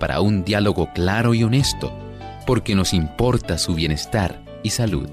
[0.00, 1.96] para un diálogo claro y honesto,
[2.46, 5.08] porque nos importa su bienestar y salud.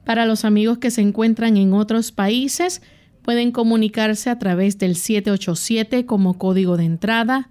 [0.05, 2.83] Para los amigos que se encuentran en otros países,
[3.23, 7.49] pueden comunicarse a través del 787 como código de entrada,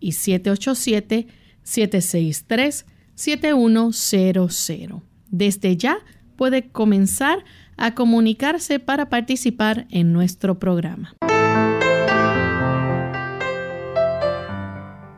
[0.00, 2.84] y 787-763
[3.16, 5.02] 7100.
[5.30, 5.98] Desde ya
[6.36, 7.42] puede comenzar a
[7.94, 11.14] comunicarse para participar en nuestro programa.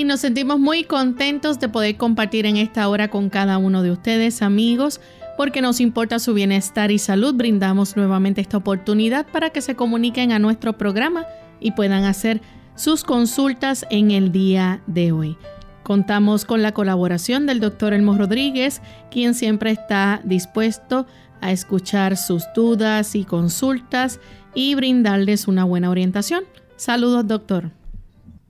[0.00, 3.90] Y nos sentimos muy contentos de poder compartir en esta hora con cada uno de
[3.90, 5.00] ustedes, amigos,
[5.36, 7.34] porque nos importa su bienestar y salud.
[7.34, 11.26] Brindamos nuevamente esta oportunidad para que se comuniquen a nuestro programa
[11.58, 12.40] y puedan hacer
[12.76, 15.36] sus consultas en el día de hoy.
[15.82, 21.06] Contamos con la colaboración del doctor Elmo Rodríguez, quien siempre está dispuesto
[21.40, 24.20] a escuchar sus dudas y consultas
[24.54, 26.44] y brindarles una buena orientación.
[26.76, 27.70] Saludos, doctor.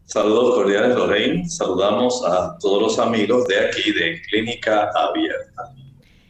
[0.05, 1.49] Saludos cordiales, Lorraine.
[1.49, 5.75] Saludamos a todos los amigos de aquí de Clínica Abierta.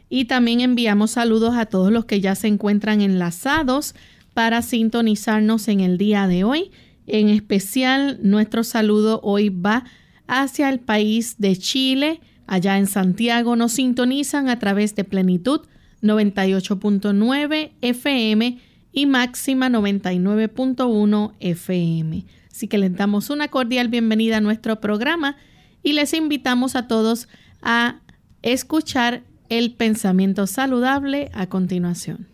[0.08, 3.94] Y también enviamos saludos a todos los que ya se encuentran enlazados
[4.34, 6.72] para sintonizarnos en el día de hoy.
[7.06, 9.84] En especial, nuestro saludo hoy va
[10.26, 12.20] hacia el país de Chile.
[12.46, 15.60] Allá en Santiago nos sintonizan a través de Plenitud
[16.02, 18.58] 98.9 FM
[18.92, 22.24] y Máxima 99.1 FM.
[22.50, 25.36] Así que les damos una cordial bienvenida a nuestro programa
[25.82, 27.28] y les invitamos a todos
[27.62, 28.00] a
[28.42, 32.26] escuchar el pensamiento saludable a continuación.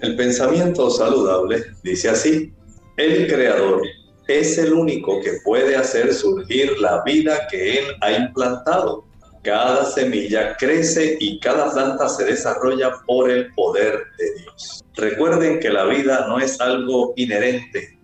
[0.00, 2.52] El pensamiento saludable dice así,
[2.96, 3.82] el creador
[4.28, 9.04] es el único que puede hacer surgir la vida que Él ha implantado.
[9.46, 14.84] Cada semilla crece y cada planta se desarrolla por el poder de Dios.
[14.96, 17.96] Recuerden que la vida no es algo inherente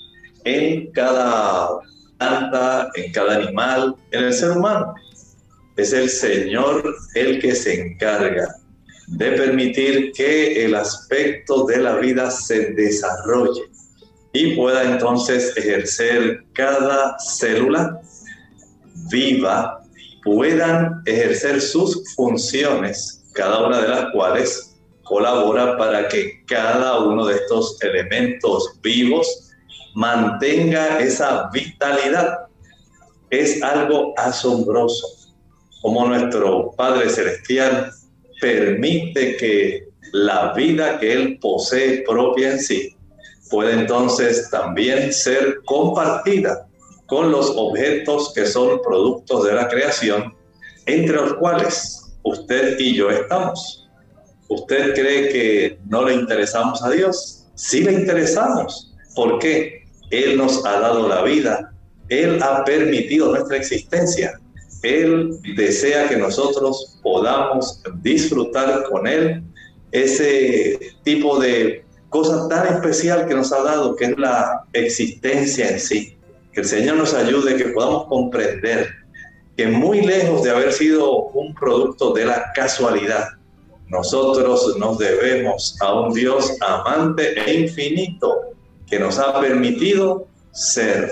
[0.44, 1.80] en cada
[2.16, 4.94] planta, en cada animal, en el ser humano.
[5.76, 8.46] Es el Señor el que se encarga
[9.08, 13.62] de permitir que el aspecto de la vida se desarrolle
[14.32, 18.00] y pueda entonces ejercer cada célula
[19.10, 19.81] viva,
[20.22, 27.34] puedan ejercer sus funciones, cada una de las cuales colabora para que cada uno de
[27.34, 29.50] estos elementos vivos
[29.94, 32.46] mantenga esa vitalidad.
[33.30, 35.22] Es algo asombroso
[35.82, 37.90] como nuestro Padre Celestial
[38.40, 42.96] permite que la vida que Él posee propia en sí
[43.50, 46.66] puede entonces también ser compartida
[47.12, 50.32] con los objetos que son productos de la creación,
[50.86, 53.86] entre los cuales usted y yo estamos.
[54.48, 57.44] ¿Usted cree que no le interesamos a Dios?
[57.54, 58.94] Sí le interesamos.
[59.14, 59.84] ¿Por qué?
[60.08, 61.74] Él nos ha dado la vida.
[62.08, 64.40] Él ha permitido nuestra existencia.
[64.82, 69.42] Él desea que nosotros podamos disfrutar con Él
[69.90, 75.78] ese tipo de cosa tan especial que nos ha dado, que es la existencia en
[75.78, 76.16] sí.
[76.52, 78.88] Que el Señor nos ayude, que podamos comprender
[79.56, 83.28] que muy lejos de haber sido un producto de la casualidad,
[83.88, 88.34] nosotros nos debemos a un Dios amante e infinito
[88.86, 91.10] que nos ha permitido ser.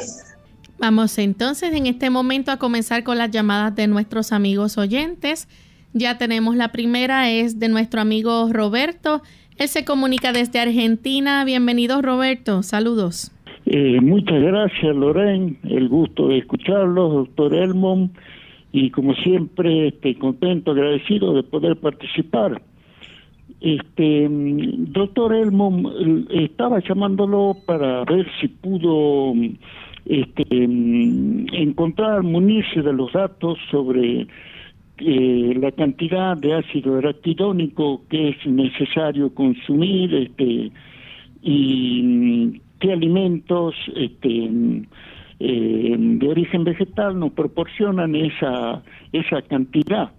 [0.79, 5.47] Vamos entonces en este momento a comenzar con las llamadas de nuestros amigos oyentes.
[5.93, 9.23] Ya tenemos la primera, es de nuestro amigo Roberto.
[9.57, 11.45] Él se comunica desde Argentina.
[11.45, 13.31] Bienvenido Roberto, saludos.
[13.73, 18.11] Eh, muchas gracias Lorraine, el gusto de escucharlos, doctor Elmon,
[18.73, 22.61] y como siempre estoy contento, agradecido de poder participar.
[23.61, 29.35] Este, doctor Elmon, estaba llamándolo para ver si pudo
[30.05, 34.27] este, encontrar, munirse de los datos sobre
[34.99, 40.73] eh, la cantidad de ácido araquidónico que es necesario consumir este,
[41.41, 44.50] y qué alimentos este,
[45.38, 48.82] eh, de origen vegetal nos proporcionan esa,
[49.12, 50.11] esa cantidad.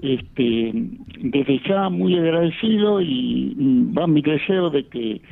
[0.00, 0.72] Este,
[1.20, 3.54] desde ya muy agradecido y
[3.96, 5.22] va mi deseo de que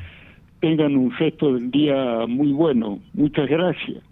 [0.59, 2.99] tengan un gesto del día muy bueno.
[3.13, 4.03] Muchas gracias.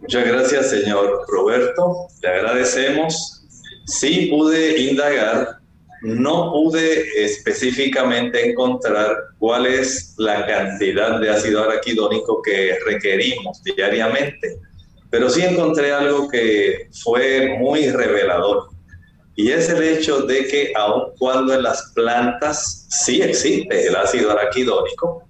[0.00, 2.06] Muchas gracias, señor Roberto.
[2.22, 3.42] Le agradecemos.
[3.84, 5.58] Sí pude indagar,
[6.06, 14.56] no pude específicamente encontrar cuál es la cantidad de ácido araquidónico que requerimos diariamente,
[15.10, 18.68] pero sí encontré algo que fue muy revelador.
[19.34, 24.30] Y es el hecho de que aun cuando en las plantas sí existe el ácido
[24.30, 25.24] araquidónico,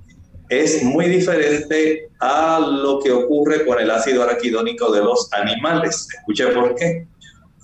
[0.50, 6.06] es muy diferente a lo que ocurre con el ácido araquidónico de los animales.
[6.18, 7.06] Escuche por qué.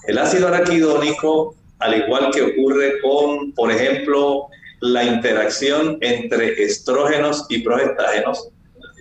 [0.09, 4.49] El ácido araquidónico, al igual que ocurre con, por ejemplo,
[4.81, 8.49] la interacción entre estrógenos y progestágenos,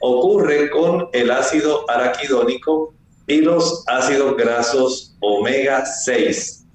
[0.01, 2.93] ocurre con el ácido araquidónico
[3.27, 6.65] y los ácidos grasos omega 6.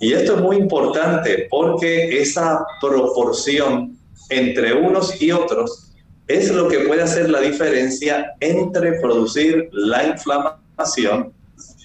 [0.00, 3.98] Y esto es muy importante porque esa proporción
[4.30, 5.92] entre unos y otros
[6.26, 11.34] es lo que puede hacer la diferencia entre producir la inflamación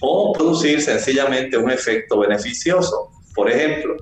[0.00, 3.10] o producir sencillamente un efecto beneficioso.
[3.36, 3.96] Por ejemplo,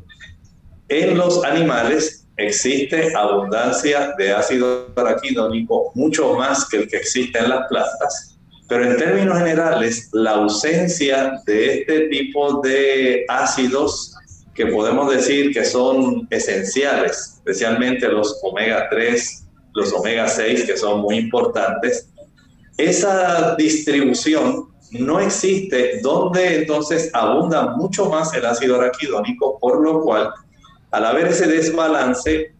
[0.88, 7.50] en los animales existe abundancia de ácido araquidónico mucho más que el que existe en
[7.50, 8.38] las plantas,
[8.68, 14.14] pero en términos generales la ausencia de este tipo de ácidos
[14.54, 19.44] que podemos decir que son esenciales, especialmente los omega 3,
[19.74, 22.08] los omega 6 que son muy importantes,
[22.76, 30.30] esa distribución no existe donde entonces abunda mucho más el ácido araquidónico, por lo cual
[30.90, 32.54] al haber ese desbalance,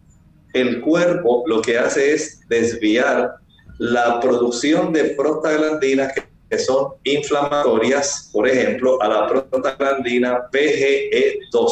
[0.53, 3.35] el cuerpo lo que hace es desviar
[3.77, 6.23] la producción de prostaglandinas que,
[6.59, 11.71] son inflamatorias, por ejemplo, a la prostaglandina PGE2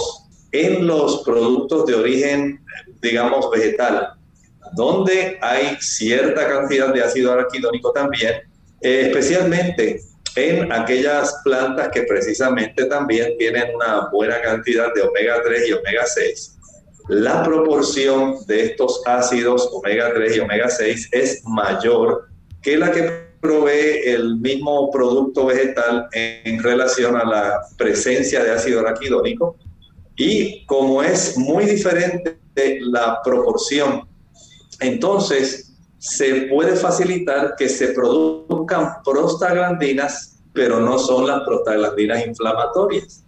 [0.51, 2.60] en los productos de origen,
[3.01, 4.10] digamos, vegetal
[4.74, 8.33] donde hay cierta cantidad de ácido araquidónico también,
[8.81, 10.01] eh, especialmente
[10.35, 16.06] en aquellas plantas que precisamente también tienen una buena cantidad de omega 3 y omega
[16.06, 16.57] 6.
[17.09, 22.30] La proporción de estos ácidos omega 3 y omega 6 es mayor
[22.62, 28.79] que la que provee el mismo producto vegetal en relación a la presencia de ácido
[28.79, 29.57] araquidónico.
[30.15, 32.38] Y como es muy diferente
[32.81, 34.07] la proporción
[34.83, 43.25] entonces, se puede facilitar que se produzcan prostaglandinas, pero no son las prostaglandinas inflamatorias.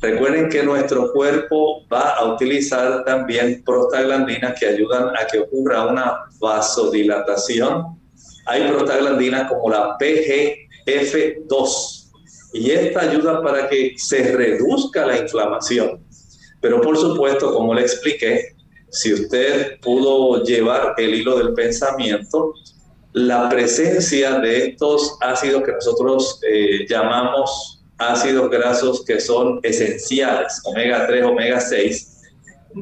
[0.00, 6.24] Recuerden que nuestro cuerpo va a utilizar también prostaglandinas que ayudan a que ocurra una
[6.40, 8.00] vasodilatación.
[8.46, 12.02] Hay prostaglandinas como la PGF2
[12.54, 16.02] y esta ayuda para que se reduzca la inflamación.
[16.60, 18.56] Pero por supuesto, como le expliqué,
[18.90, 22.54] si usted pudo llevar el hilo del pensamiento,
[23.12, 31.06] la presencia de estos ácidos que nosotros eh, llamamos ácidos grasos que son esenciales, omega
[31.06, 32.20] 3, omega 6,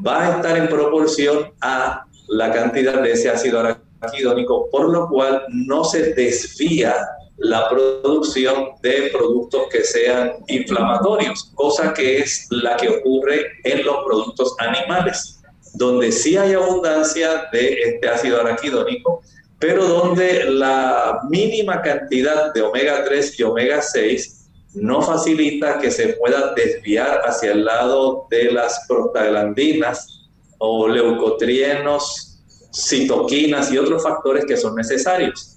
[0.07, 5.43] va a estar en proporción a la cantidad de ese ácido araquidónico, por lo cual
[5.49, 6.95] no se desvía
[7.39, 14.05] la producción de productos que sean inflamatorios, cosa que es la que ocurre en los
[14.05, 15.41] productos animales
[15.75, 19.23] donde sí hay abundancia de este ácido araquidónico,
[19.61, 26.15] pero donde la mínima cantidad de omega 3 y omega 6 no facilita que se
[26.15, 32.41] pueda desviar hacia el lado de las prostaglandinas o leucotrienos,
[32.73, 35.57] citoquinas y otros factores que son necesarios.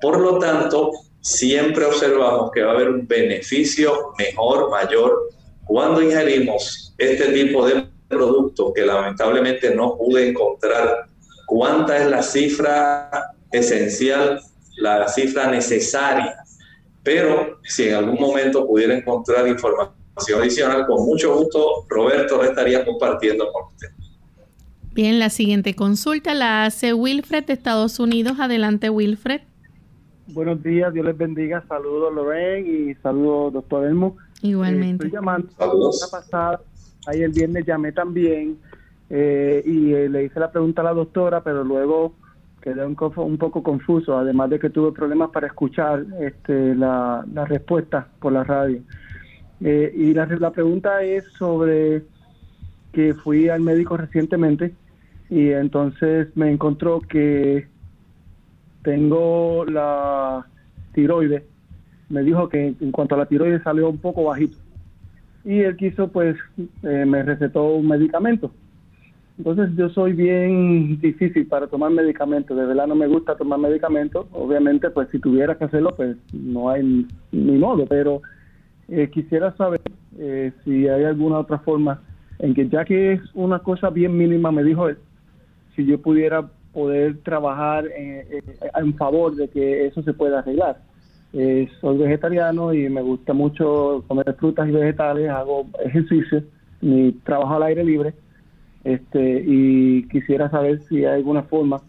[0.00, 0.90] Por lo tanto,
[1.20, 5.28] siempre observamos que va a haber un beneficio mejor, mayor,
[5.66, 11.06] cuando ingerimos este tipo de producto que lamentablemente no pude encontrar
[11.46, 14.40] cuánta es la cifra esencial,
[14.76, 16.36] la cifra necesaria.
[17.02, 22.84] Pero si en algún momento pudiera encontrar información adicional, con mucho gusto Roberto le estaría
[22.84, 23.88] compartiendo con usted.
[24.94, 28.38] Bien, la siguiente consulta la hace Wilfred de Estados Unidos.
[28.38, 29.40] Adelante, Wilfred.
[30.28, 31.64] Buenos días, Dios les bendiga.
[31.66, 34.16] Saludos, Lorraine, y saludos, doctor Elmo.
[34.42, 35.04] Igualmente.
[35.04, 35.48] Eh, estoy llamando.
[35.58, 36.60] La pasada,
[37.06, 38.58] ahí el viernes llamé también
[39.08, 42.14] eh, y eh, le hice la pregunta a la doctora, pero luego
[42.62, 47.46] quedé un, un, poco confuso, además de que tuve problemas para escuchar este, la, la
[48.20, 48.80] por la radio.
[49.60, 52.04] y la, la pregunta es sobre
[52.92, 54.74] que fui al médico recientemente
[55.28, 57.66] y entonces me encontró que
[58.82, 60.46] tengo la
[60.92, 61.42] tiroides.
[62.10, 64.58] Me dijo que en cuanto a la tiroides salió un poco bajito.
[65.44, 66.36] Y él quiso, pues,
[66.82, 68.52] eh, me recetó un medicamento.
[69.38, 72.56] Entonces yo soy bien difícil para tomar medicamentos.
[72.56, 74.26] De verdad no me gusta tomar medicamentos.
[74.32, 77.86] Obviamente, pues si tuviera que hacerlo, pues no hay ni modo.
[77.86, 78.22] Pero
[78.88, 79.80] eh, quisiera saber
[80.18, 82.02] eh, si hay alguna otra forma
[82.38, 84.98] en que ya que es una cosa bien mínima, me dijo él,
[85.74, 90.78] si yo pudiera poder trabajar en, favor de que eso se pueda arreglar.
[91.32, 96.42] Eh, soy vegetariano y me gusta mucho comer frutas y vegetales, hago ejercicio,
[96.80, 98.14] mi trabajo al aire libre,
[98.84, 101.80] este y quisiera saber si hay alguna forma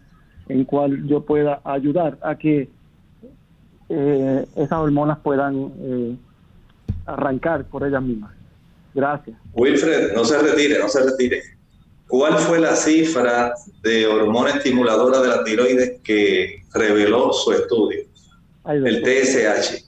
[0.48, 2.68] en cual yo pueda ayudar a que
[3.88, 6.16] eh, esas hormonas puedan eh,
[7.06, 8.32] arrancar por ellas mismas.
[8.94, 9.36] Gracias.
[9.54, 11.42] Wilfred, no se retire, no se retire.
[12.06, 18.00] ¿Cuál fue la cifra de hormona estimuladora de la tiroides que reveló su estudio?
[18.66, 19.84] el TSH.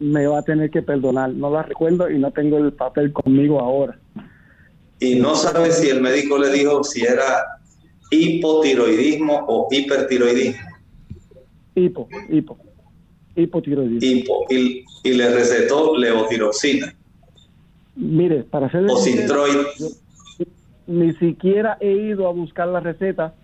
[0.00, 3.60] Me va a tener que perdonar, no la recuerdo y no tengo el papel conmigo
[3.60, 3.98] ahora.
[5.00, 7.58] Y no sabe si el médico le dijo si era
[8.10, 10.60] hipotiroidismo o hipertiroidismo.
[11.74, 12.58] Hipo, hipo.
[13.34, 14.06] Hipotiroidismo.
[14.06, 14.46] Hipo.
[14.50, 16.94] Y, y le recetó levotiroxina.
[17.96, 18.84] Mire, para ser...
[18.88, 19.66] O Sintroid.
[20.86, 23.34] Ni siquiera he ido a buscar la receta.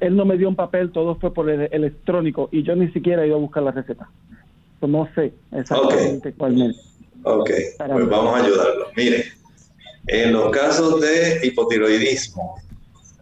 [0.00, 3.22] Él no me dio un papel, todo fue por el electrónico y yo ni siquiera
[3.22, 4.08] he ido a buscar la receta.
[4.80, 6.76] No sé exactamente cuál es.
[7.22, 8.86] Ok, pues vamos a ayudarlo.
[8.96, 9.24] Mire,
[10.06, 12.56] en los casos de hipotiroidismo,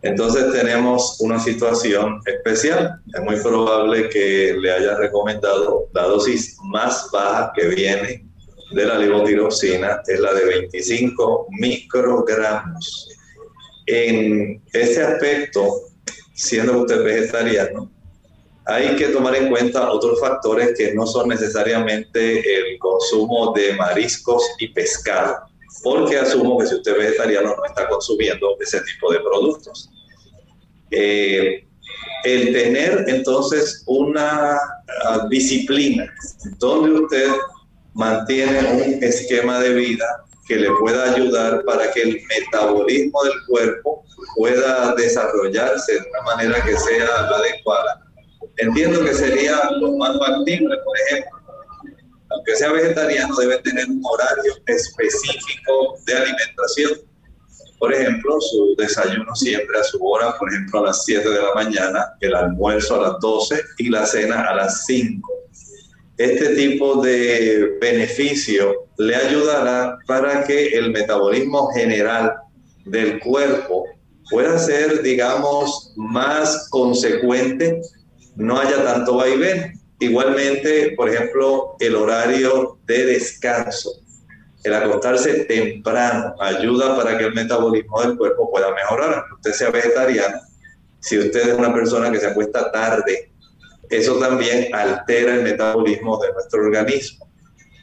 [0.02, 3.00] entonces tenemos una situación especial.
[3.14, 8.24] Es muy probable que le haya recomendado la dosis más baja que viene
[8.72, 13.08] de la levotiroxina es la de 25 microgramos.
[13.86, 15.82] En ese aspecto,
[16.34, 17.90] siendo usted vegetariano,
[18.64, 24.42] hay que tomar en cuenta otros factores que no son necesariamente el consumo de mariscos
[24.58, 25.36] y pescado,
[25.82, 29.90] porque asumo que si usted es vegetariano no está consumiendo ese tipo de productos.
[30.90, 31.66] Eh,
[32.24, 34.58] el tener entonces una
[35.04, 36.12] ah, disciplina
[36.58, 37.30] donde usted
[37.94, 44.04] mantiene un esquema de vida que le pueda ayudar para que el metabolismo del cuerpo
[44.36, 48.00] pueda desarrollarse de una manera que sea adecuada.
[48.58, 51.41] Entiendo que sería lo más factible, por ejemplo,
[52.34, 56.92] aunque sea vegetariano, debe tener un horario específico de alimentación.
[57.78, 61.54] Por ejemplo, su desayuno siempre a su hora, por ejemplo, a las 7 de la
[61.54, 65.42] mañana, el almuerzo a las 12 y la cena a las 5
[66.18, 72.32] este tipo de beneficio le ayudará para que el metabolismo general
[72.84, 73.86] del cuerpo
[74.30, 77.80] pueda ser, digamos, más consecuente,
[78.36, 79.72] no haya tanto vaivén.
[80.02, 83.92] Igualmente, por ejemplo, el horario de descanso,
[84.64, 89.24] el acostarse temprano ayuda para que el metabolismo del cuerpo pueda mejorar.
[89.36, 90.40] Usted sea vegetariano,
[91.00, 93.32] si usted es una persona que se acuesta tarde
[93.92, 97.28] eso también altera el metabolismo de nuestro organismo.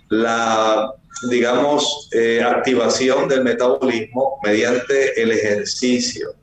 [0.10, 0.92] La,
[1.30, 6.34] digamos, eh, activación del metabolismo mediante el ejercicio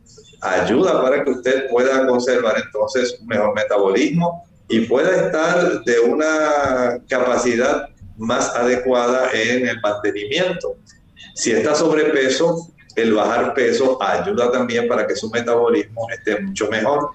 [0.40, 6.98] ayuda para que usted pueda conservar entonces un mejor metabolismo y pueda estar de una
[7.08, 10.76] capacidad más adecuada en el mantenimiento.
[11.34, 17.10] Si está sobrepeso, el bajar peso ayuda también para que su metabolismo esté mucho mejor.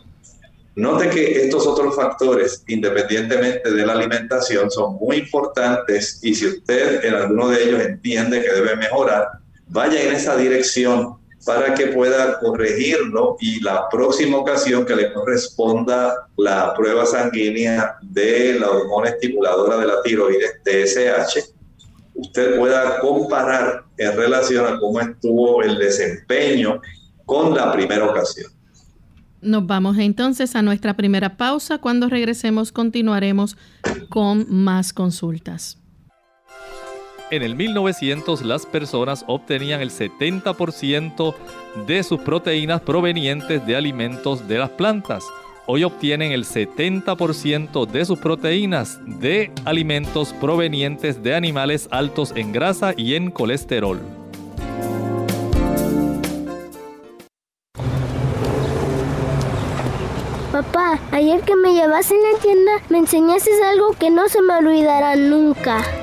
[0.75, 7.03] Note que estos otros factores, independientemente de la alimentación, son muy importantes y si usted
[7.03, 9.27] en alguno de ellos entiende que debe mejorar,
[9.67, 16.27] vaya en esa dirección para que pueda corregirlo y la próxima ocasión que le corresponda
[16.38, 21.53] la prueba sanguínea de la hormona estimuladora de la tiroides, TSH,
[22.13, 26.81] usted pueda comparar en relación a cómo estuvo el desempeño
[27.25, 28.51] con la primera ocasión.
[29.41, 31.79] Nos vamos entonces a nuestra primera pausa.
[31.79, 33.57] Cuando regresemos continuaremos
[34.10, 35.80] con más consultas.
[37.31, 41.33] En el 1900 las personas obtenían el 70%
[41.88, 45.23] de sus proteínas provenientes de alimentos de las plantas.
[45.65, 52.93] Hoy obtienen el 70% de sus proteínas de alimentos provenientes de animales altos en grasa
[52.97, 54.01] y en colesterol.
[60.51, 64.53] Papá, ayer que me llevaste en la tienda me enseñaste algo que no se me
[64.55, 66.00] olvidará nunca.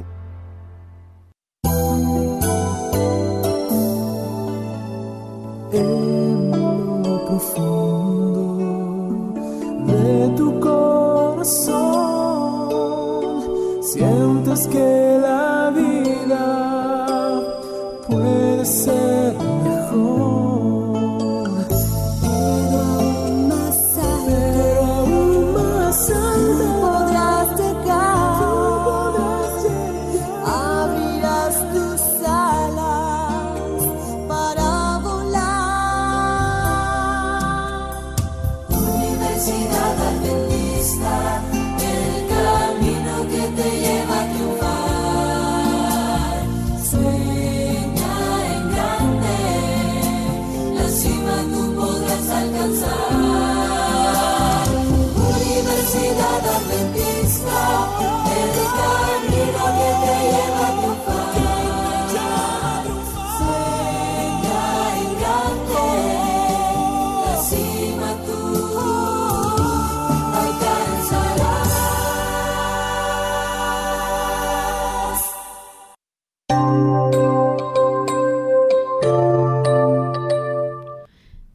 [14.53, 15.12] Que la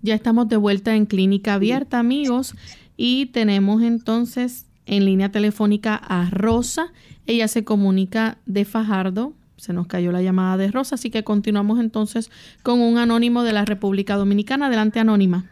[0.09, 2.55] Ya estamos de vuelta en Clínica Abierta, amigos,
[2.97, 6.95] y tenemos entonces en línea telefónica a Rosa.
[7.27, 9.35] Ella se comunica de Fajardo.
[9.57, 12.31] Se nos cayó la llamada de Rosa, así que continuamos entonces
[12.63, 14.69] con un anónimo de la República Dominicana.
[14.69, 15.45] Adelante, anónima.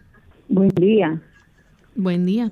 [0.49, 1.21] Buen día.
[1.95, 2.51] Buen día.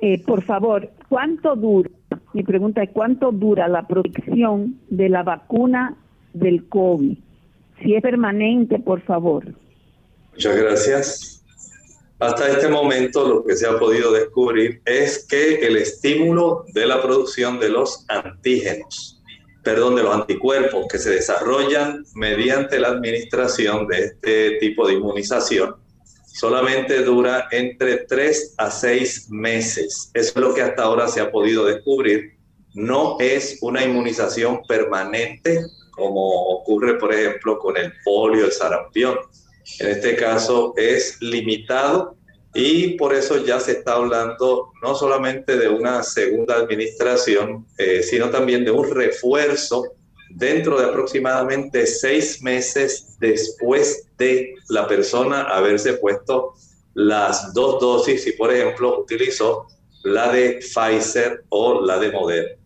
[0.00, 1.90] Eh, por favor, ¿cuánto dura?
[2.34, 5.96] Mi pregunta es, ¿cuánto dura la protección de la vacuna
[6.34, 7.18] del COVID?
[7.82, 9.56] Si es permanente, por favor.
[10.32, 11.44] Muchas gracias.
[12.18, 17.02] Hasta este momento lo que se ha podido descubrir es que el estímulo de la
[17.02, 19.20] producción de los antígenos,
[19.62, 25.76] perdón, de los anticuerpos que se desarrollan mediante la administración de este tipo de inmunización,
[26.26, 30.10] solamente dura entre 3 a 6 meses.
[30.14, 32.38] Eso es lo que hasta ahora se ha podido descubrir.
[32.74, 39.18] No es una inmunización permanente como ocurre, por ejemplo, con el polio, el sarampión
[39.78, 42.16] en este caso es limitado
[42.54, 48.28] y por eso ya se está hablando no solamente de una segunda administración, eh, sino
[48.30, 49.84] también de un refuerzo
[50.30, 56.54] dentro de aproximadamente seis meses después de la persona haberse puesto
[56.94, 59.66] las dos dosis, si por ejemplo utilizó
[60.04, 62.56] la de Pfizer o la de Moderna.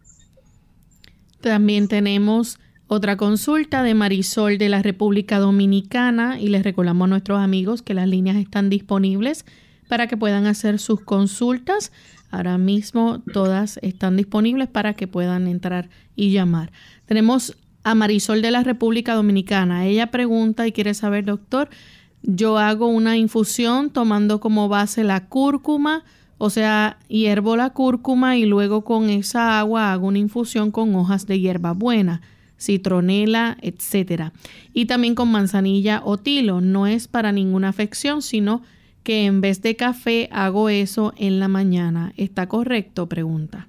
[1.41, 7.40] También tenemos otra consulta de Marisol de la República Dominicana y les recordamos a nuestros
[7.40, 9.44] amigos que las líneas están disponibles
[9.88, 11.90] para que puedan hacer sus consultas.
[12.31, 16.70] Ahora mismo todas están disponibles para que puedan entrar y llamar.
[17.07, 19.87] Tenemos a Marisol de la República Dominicana.
[19.87, 21.68] Ella pregunta y quiere saber, doctor,
[22.22, 26.05] yo hago una infusión tomando como base la cúrcuma,
[26.38, 31.27] o sea, hiervo la cúrcuma y luego con esa agua hago una infusión con hojas
[31.27, 32.22] de hierba buena
[32.59, 34.33] citronela, etcétera.
[34.73, 36.61] Y también con manzanilla o tilo.
[36.61, 38.62] No es para ninguna afección, sino
[39.03, 42.12] que en vez de café hago eso en la mañana.
[42.16, 43.09] ¿Está correcto?
[43.09, 43.69] Pregunta.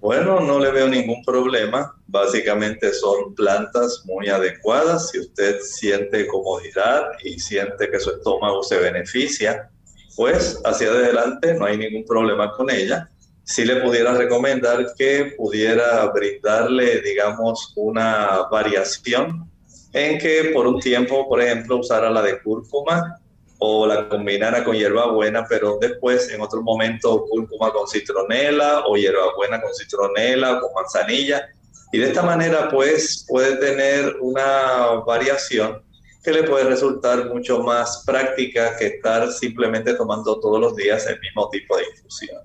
[0.00, 1.94] Bueno, no le veo ningún problema.
[2.06, 5.10] Básicamente son plantas muy adecuadas.
[5.10, 9.68] Si usted siente comodidad y siente que su estómago se beneficia,
[10.14, 13.10] pues hacia adelante no hay ningún problema con ella.
[13.46, 19.48] Si le pudiera recomendar que pudiera brindarle, digamos, una variación
[19.92, 23.20] en que por un tiempo, por ejemplo, usara la de cúrcuma
[23.58, 29.62] o la combinara con hierbabuena, pero después en otro momento cúrcuma con citronela o hierbabuena
[29.62, 31.48] con citronela o con manzanilla.
[31.92, 35.84] Y de esta manera pues puede tener una variación
[36.24, 41.20] que le puede resultar mucho más práctica que estar simplemente tomando todos los días el
[41.20, 42.40] mismo tipo de infusión.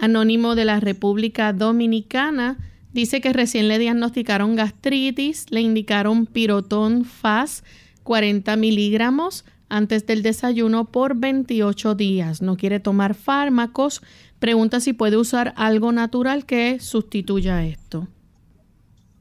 [0.00, 2.56] Anónimo de la República Dominicana
[2.94, 7.64] dice que recién le diagnosticaron gastritis, le indicaron pirotón FAS
[8.02, 12.40] 40 miligramos antes del desayuno por 28 días.
[12.40, 14.00] No quiere tomar fármacos.
[14.38, 18.08] Pregunta si puede usar algo natural que sustituya esto.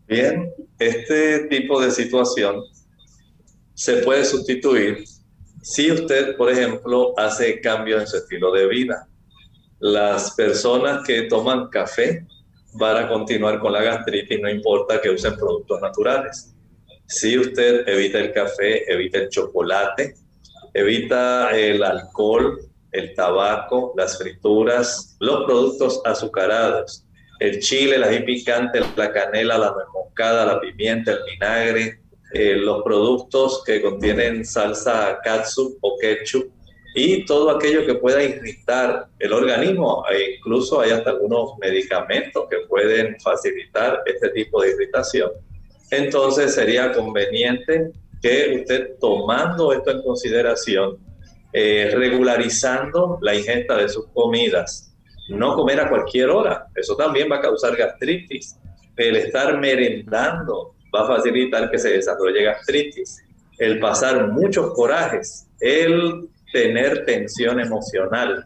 [0.08, 2.64] Bien, este tipo de situación
[3.74, 5.04] se puede sustituir
[5.62, 9.09] si usted, por ejemplo, hace cambios en su estilo de vida.
[9.80, 12.26] Las personas que toman café
[12.74, 16.54] van a continuar con la gastritis, no importa que usen productos naturales.
[17.08, 20.16] Si usted evita el café, evita el chocolate,
[20.74, 22.60] evita el alcohol,
[22.92, 27.06] el tabaco, las frituras, los productos azucarados,
[27.40, 32.02] el chile, la ají picante, la canela, la nuez moscada, la pimienta, el vinagre,
[32.34, 36.59] eh, los productos que contienen salsa katsu o ketchup
[36.96, 40.04] y todo aquello que pueda irritar el organismo.
[40.12, 45.32] E incluso hay hasta algunos medicamentos que pueden facilitar este tipo de irritación.
[45.92, 50.98] Entonces sería conveniente que usted tomando esto en consideración,
[51.54, 54.94] eh, regularizando la ingesta de sus comidas,
[55.30, 58.58] no comer a cualquier hora, eso también va a causar gastritis.
[58.98, 63.24] El estar merendando va a facilitar que se desarrolle gastritis.
[63.58, 68.46] El pasar muchos corajes, el tener tensión emocional,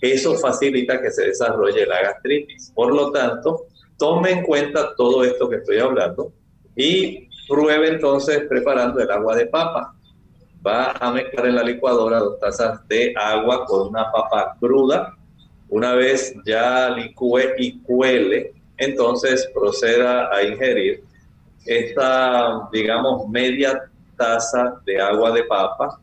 [0.00, 2.72] eso facilita que se desarrolle la gastritis.
[2.74, 3.66] Por lo tanto,
[3.98, 6.32] tome en cuenta todo esto que estoy hablando
[6.74, 9.94] y Pruebe entonces preparando el agua de papa.
[10.64, 15.16] Va a mezclar en la licuadora dos tazas de agua con una papa cruda.
[15.68, 21.02] Una vez ya licúe y cuele, entonces proceda a ingerir
[21.66, 23.82] esta, digamos, media
[24.16, 26.00] taza de agua de papa,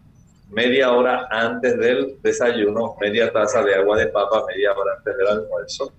[0.49, 5.27] media hora antes del desayuno, media taza de agua de papa, media hora antes del
[5.27, 5.93] almuerzo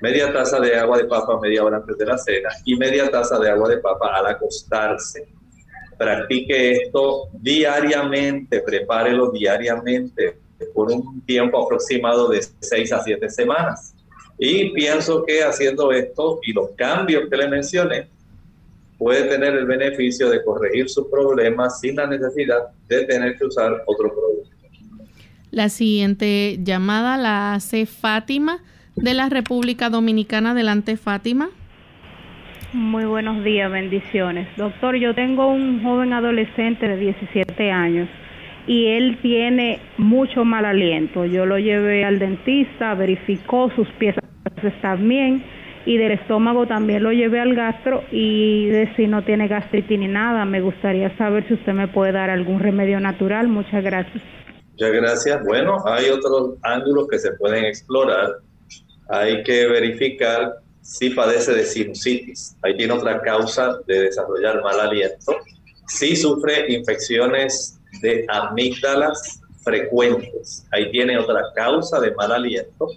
[0.00, 3.38] media taza de agua de papa media hora antes de la cena y media taza
[3.38, 5.28] de agua de papa al acostarse.
[5.98, 10.38] Practique esto diariamente, prepárelo diariamente
[10.74, 13.94] por un tiempo aproximado de 6 a 7 semanas.
[14.38, 18.10] Y pienso que haciendo esto y los cambios que le mencioné,
[18.98, 23.82] puede tener el beneficio de corregir sus problemas sin la necesidad de tener que usar
[23.86, 24.56] otro producto.
[25.50, 28.62] La siguiente llamada la hace Fátima
[28.94, 30.50] de la República Dominicana.
[30.50, 31.50] Adelante, Fátima.
[32.72, 34.48] Muy buenos días, bendiciones.
[34.56, 38.08] Doctor, yo tengo un joven adolescente de 17 años
[38.66, 41.24] y él tiene mucho mal aliento.
[41.24, 44.24] Yo lo llevé al dentista, verificó sus piezas
[44.62, 45.42] están bien
[45.86, 50.08] y del estómago también lo llevé al gastro y de si no tiene gastritis ni
[50.08, 50.44] nada.
[50.44, 53.48] Me gustaría saber si usted me puede dar algún remedio natural.
[53.48, 54.22] Muchas gracias.
[54.72, 55.44] Muchas gracias.
[55.44, 58.40] Bueno, hay otros ángulos que se pueden explorar
[59.08, 62.56] hay que verificar si padece de sinusitis.
[62.62, 65.36] Ahí tiene otra causa de desarrollar mal aliento.
[65.88, 70.66] Si sufre infecciones de amígdalas frecuentes.
[70.72, 72.88] Ahí tiene otra causa de mal aliento.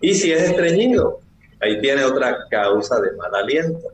[0.00, 1.20] Y si es estreñido,
[1.60, 3.88] ahí tiene otra causa de mal aliento.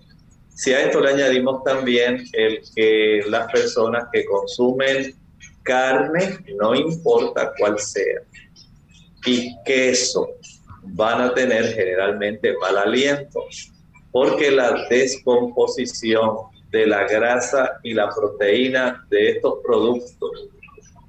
[0.54, 5.14] Si a esto le añadimos también el que las personas que consumen
[5.62, 8.20] carne, no importa cuál sea,
[9.26, 10.28] y queso,
[10.82, 13.40] van a tener generalmente mal aliento,
[14.12, 16.36] porque la descomposición
[16.70, 20.48] de la grasa y la proteína de estos productos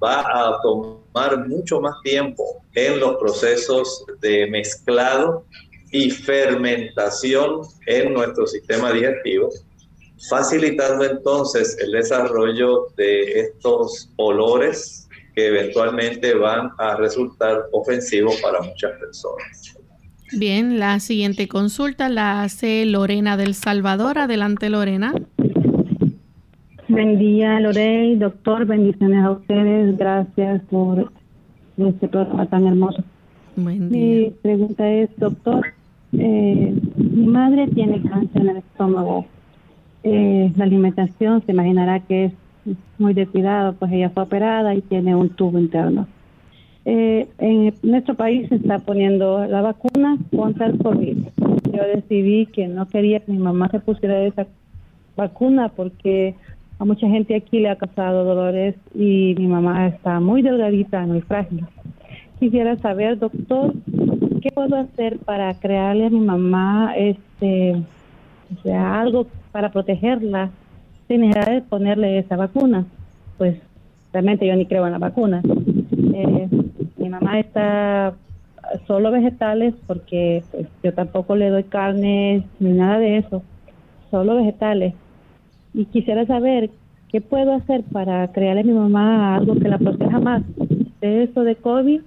[0.01, 5.45] va a tomar mucho más tiempo en los procesos de mezclado
[5.95, 9.47] y fermentación en nuestro sistema digestivo,
[10.29, 18.91] facilitando entonces el desarrollo de estos olores que eventualmente van a resultar ofensivos para muchas
[18.99, 19.77] personas.
[20.33, 24.17] Bien, la siguiente consulta la hace Lorena del Salvador.
[24.17, 25.13] Adelante, Lorena.
[26.89, 28.19] Buen día, Lorena.
[28.19, 29.97] Doctor, bendiciones a ustedes.
[29.97, 31.09] Gracias por
[31.77, 33.01] este programa tan hermoso.
[33.55, 34.25] Buen día.
[34.25, 35.65] Mi pregunta es, doctor,
[36.13, 39.25] eh, Mi madre tiene cáncer en el estómago.
[40.03, 42.33] Eh, la alimentación se imaginará que es
[42.97, 46.07] muy de pues ella fue operada y tiene un tubo interno.
[46.85, 51.17] Eh, en nuestro país se está poniendo la vacuna contra el COVID.
[51.73, 54.45] Yo decidí que no quería que mi mamá se pusiera esa
[55.15, 56.35] vacuna porque
[56.77, 61.21] a mucha gente aquí le ha causado dolores y mi mamá está muy delgadita, muy
[61.21, 61.65] frágil.
[62.39, 63.73] Quisiera saber, doctor,
[64.45, 67.81] ¿qué puedo hacer para crearle a mi mamá este,
[68.61, 70.51] sea, algo para protegerla
[71.07, 72.85] sin necesidad de ponerle esa vacuna?
[73.39, 73.57] Pues
[74.13, 75.41] realmente yo ni creo en la vacuna.
[76.13, 76.47] Eh,
[76.97, 78.13] mi mamá está
[78.85, 83.41] solo vegetales porque pues, yo tampoco le doy carne ni nada de eso,
[84.11, 84.93] solo vegetales.
[85.73, 86.69] Y quisiera saber
[87.11, 90.43] qué puedo hacer para crearle a mi mamá algo que la proteja más
[91.01, 92.01] de eso de COVID,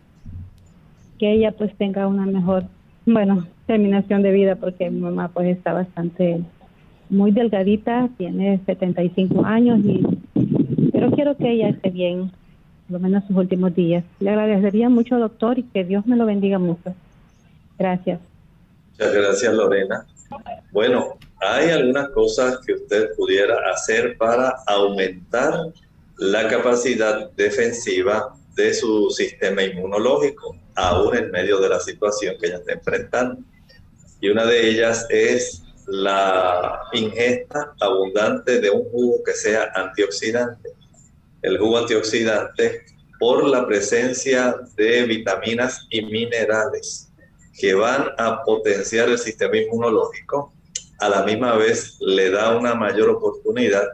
[1.18, 2.64] que ella pues tenga una mejor,
[3.06, 6.40] bueno, terminación de vida porque mi mamá pues está bastante
[7.10, 10.02] muy delgadita, tiene 75 años y
[10.92, 12.32] pero quiero que ella esté bien
[12.88, 14.04] lo menos sus últimos días.
[14.20, 16.94] Le agradecería mucho, doctor, y que Dios me lo bendiga mucho.
[17.78, 18.18] Gracias.
[18.92, 20.06] Muchas gracias, Lorena.
[20.72, 25.54] Bueno, hay algunas cosas que usted pudiera hacer para aumentar
[26.16, 32.58] la capacidad defensiva de su sistema inmunológico, aún en medio de la situación que ella
[32.58, 33.42] está enfrentando.
[34.20, 40.78] Y una de ellas es la ingesta abundante de un jugo que sea antioxidante
[41.42, 42.84] el jugo antioxidante
[43.18, 47.10] por la presencia de vitaminas y minerales
[47.58, 50.52] que van a potenciar el sistema inmunológico,
[51.00, 53.84] a la misma vez le da una mayor oportunidad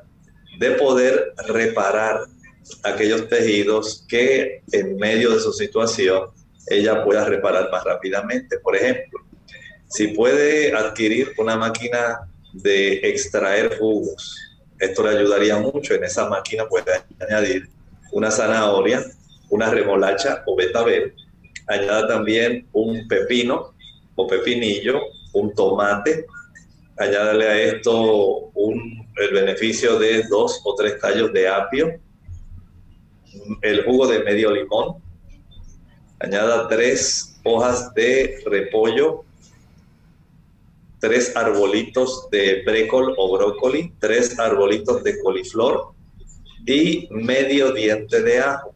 [0.59, 2.21] de poder reparar
[2.83, 6.31] aquellos tejidos que en medio de su situación
[6.67, 8.59] ella pueda reparar más rápidamente.
[8.59, 9.21] Por ejemplo,
[9.89, 12.21] si puede adquirir una máquina
[12.53, 14.45] de extraer jugos
[14.79, 15.95] esto le ayudaría mucho.
[15.95, 17.69] En esa máquina puede añadir
[18.13, 19.05] una zanahoria,
[19.51, 21.15] una remolacha o betabel.
[21.67, 23.75] Añada también un pepino
[24.15, 25.01] o pepinillo,
[25.33, 26.27] un tomate.
[26.97, 28.53] Añádale a esto
[29.17, 32.01] el beneficio de dos o tres tallos de apio,
[33.63, 35.03] el jugo de medio limón.
[36.25, 39.25] Añada tres hojas de repollo
[41.05, 45.93] tres arbolitos de brécol o brócoli, tres arbolitos de coliflor
[46.67, 48.73] y medio diente de ajo.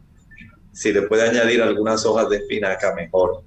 [0.71, 3.41] Si le puede añadir algunas hojas de espinaca, mejor.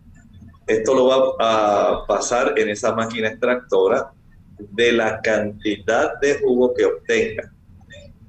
[0.66, 4.10] Esto lo va a pasar en esa máquina extractora
[4.58, 7.52] de la cantidad de jugo que obtenga.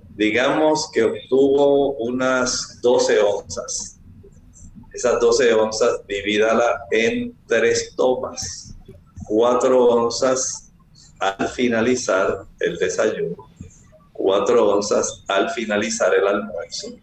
[0.09, 3.99] Digamos que obtuvo unas 12 onzas.
[4.93, 8.73] Esas 12 onzas divídala en tres tomas
[9.25, 10.71] cuatro onzas
[11.19, 13.49] al finalizar el desayuno,
[14.11, 16.95] cuatro onzas al finalizar el almuerzo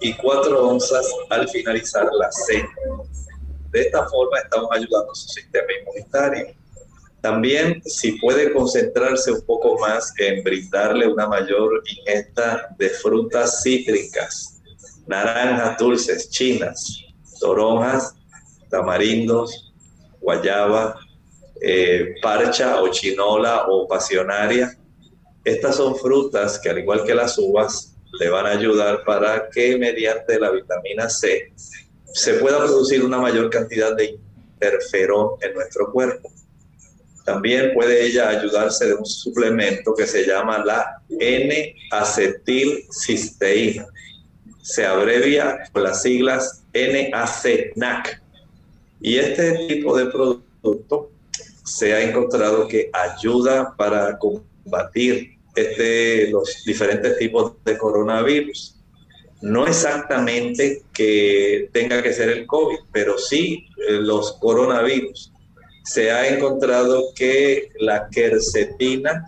[0.00, 2.68] y cuatro onzas al finalizar la cena.
[3.70, 6.54] De esta forma estamos ayudando a su sistema inmunitario.
[7.20, 14.60] También si puede concentrarse un poco más en brindarle una mayor ingesta de frutas cítricas,
[15.06, 17.03] naranjas dulces, chinas,
[17.44, 18.16] toronjas,
[18.70, 19.74] tamarindos,
[20.18, 20.98] guayaba,
[21.60, 24.74] eh, parcha o chinola o pasionaria.
[25.44, 29.76] Estas son frutas que al igual que las uvas le van a ayudar para que
[29.76, 31.52] mediante la vitamina C
[32.14, 34.18] se pueda producir una mayor cantidad de
[34.54, 36.32] interferón en nuestro cuerpo.
[37.26, 43.86] También puede ella ayudarse de un suplemento que se llama la N-acetilcisteína.
[44.64, 46.64] Se abrevia con las siglas
[47.76, 48.22] NAC.
[48.98, 51.10] Y este tipo de producto
[51.64, 58.80] se ha encontrado que ayuda para combatir este, los diferentes tipos de coronavirus.
[59.42, 65.30] No exactamente que tenga que ser el COVID, pero sí eh, los coronavirus.
[65.84, 69.26] Se ha encontrado que la quercetina,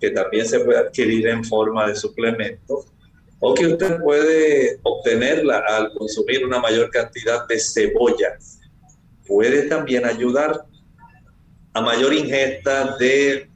[0.00, 2.84] que también se puede adquirir en forma de suplemento,
[3.40, 8.36] o que usted puede obtenerla al consumir una mayor cantidad de cebolla,
[9.26, 10.64] puede también ayudar
[11.74, 13.48] a mayor ingesta de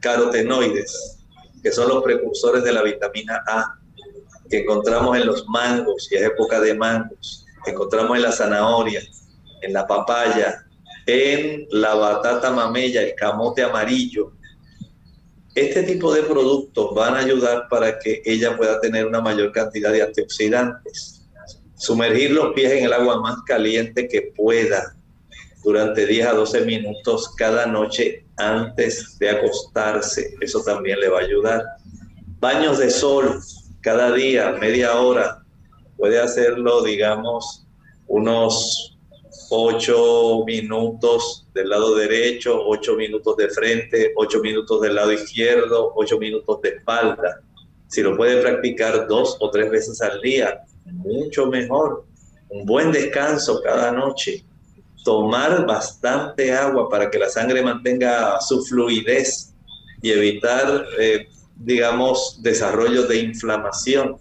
[0.00, 1.18] carotenoides,
[1.62, 3.78] que son los precursores de la vitamina A,
[4.48, 9.02] que encontramos en los mangos, y es época de mangos, que encontramos en la zanahoria,
[9.62, 10.64] en la papaya,
[11.06, 14.32] en la batata mamella, el camote amarillo.
[15.54, 19.92] Este tipo de productos van a ayudar para que ella pueda tener una mayor cantidad
[19.92, 21.24] de antioxidantes.
[21.76, 24.96] Sumergir los pies en el agua más caliente que pueda
[25.62, 30.34] durante 10 a 12 minutos cada noche antes de acostarse.
[30.40, 31.62] Eso también le va a ayudar.
[32.40, 33.40] Baños de sol
[33.80, 35.44] cada día, media hora.
[35.96, 37.64] Puede hacerlo, digamos,
[38.08, 38.93] unos
[39.50, 46.18] 8 minutos del lado derecho, 8 minutos de frente, 8 minutos del lado izquierdo, 8
[46.18, 47.40] minutos de espalda.
[47.88, 52.04] Si lo puede practicar dos o tres veces al día, mucho mejor.
[52.48, 54.44] Un buen descanso cada noche
[55.04, 59.54] tomar bastante agua para que la sangre mantenga su fluidez
[60.02, 64.16] y evitar, eh, digamos, desarrollo de inflamación.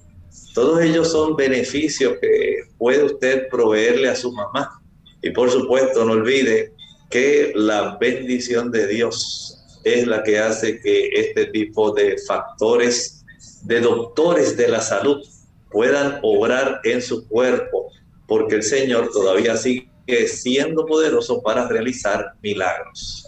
[0.53, 4.82] Todos ellos son beneficios que puede usted proveerle a su mamá.
[5.23, 6.73] Y por supuesto, no olvide
[7.09, 13.25] que la bendición de Dios es la que hace que este tipo de factores,
[13.63, 15.25] de doctores de la salud,
[15.71, 17.91] puedan obrar en su cuerpo,
[18.27, 19.87] porque el Señor todavía sigue
[20.27, 23.27] siendo poderoso para realizar milagros.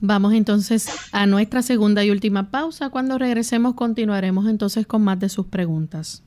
[0.00, 2.90] Vamos entonces a nuestra segunda y última pausa.
[2.90, 6.22] Cuando regresemos continuaremos entonces con más de sus preguntas.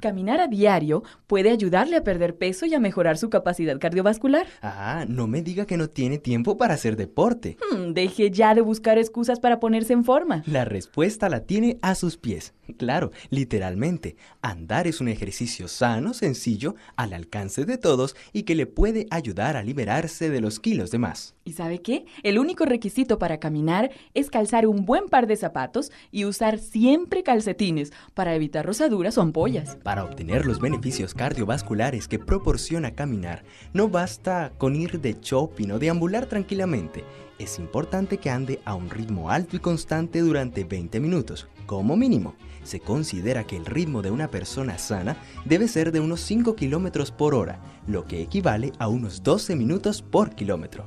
[0.00, 4.46] Caminar a diario puede ayudarle a perder peso y a mejorar su capacidad cardiovascular.
[4.62, 7.58] Ah, no me diga que no tiene tiempo para hacer deporte.
[7.70, 10.42] Hmm, deje ya de buscar excusas para ponerse en forma.
[10.46, 12.54] La respuesta la tiene a sus pies.
[12.78, 14.16] Claro, literalmente.
[14.40, 19.56] Andar es un ejercicio sano, sencillo, al alcance de todos y que le puede ayudar
[19.56, 21.34] a liberarse de los kilos de más.
[21.50, 22.04] ¿Y sabe qué?
[22.22, 27.24] El único requisito para caminar es calzar un buen par de zapatos y usar siempre
[27.24, 29.74] calcetines para evitar rosaduras o ampollas.
[29.82, 35.80] Para obtener los beneficios cardiovasculares que proporciona caminar, no basta con ir de shopping o
[35.80, 37.02] deambular tranquilamente.
[37.40, 42.36] Es importante que ande a un ritmo alto y constante durante 20 minutos, como mínimo.
[42.62, 47.10] Se considera que el ritmo de una persona sana debe ser de unos 5 kilómetros
[47.10, 47.58] por hora,
[47.88, 50.86] lo que equivale a unos 12 minutos por kilómetro.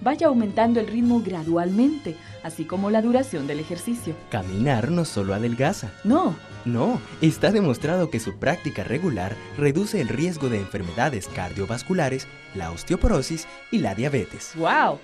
[0.00, 4.14] Vaya aumentando el ritmo gradualmente, así como la duración del ejercicio.
[4.30, 5.90] Caminar no solo adelgaza.
[6.04, 12.70] No, no, está demostrado que su práctica regular reduce el riesgo de enfermedades cardiovasculares, la
[12.70, 14.52] osteoporosis y la diabetes.
[14.56, 15.00] ¡Wow!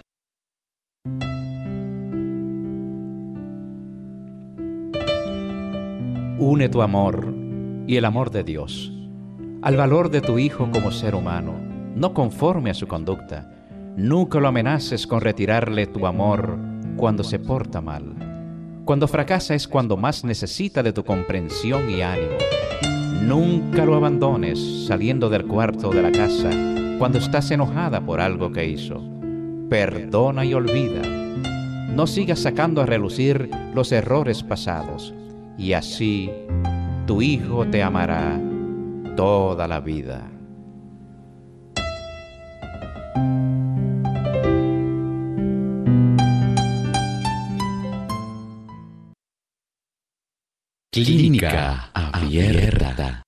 [6.39, 7.33] Une tu amor
[7.87, 8.95] y el amor de Dios
[9.65, 11.55] al valor de tu hijo como ser humano,
[11.95, 13.51] no conforme a su conducta.
[13.97, 16.59] Nunca lo amenaces con retirarle tu amor
[16.97, 18.25] cuando se porta mal
[18.85, 22.37] cuando fracasa es cuando más necesita de tu comprensión y ánimo.
[23.23, 26.51] Nunca lo abandones saliendo del cuarto de la casa
[26.99, 29.03] cuando estás enojada por algo que hizo.
[29.71, 31.01] Perdona y olvida.
[31.95, 35.15] No sigas sacando a relucir los errores pasados.
[35.57, 36.31] Y así
[37.07, 38.39] tu hijo te amará
[39.17, 40.34] toda la vida.
[50.95, 53.25] Clínica Abierta.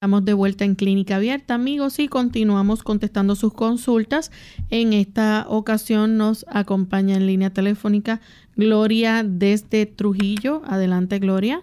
[0.00, 4.32] Estamos de vuelta en Clínica Abierta, amigos, y continuamos contestando sus consultas.
[4.70, 8.22] En esta ocasión nos acompaña en línea telefónica
[8.56, 10.62] Gloria desde Trujillo.
[10.66, 11.60] Adelante, Gloria.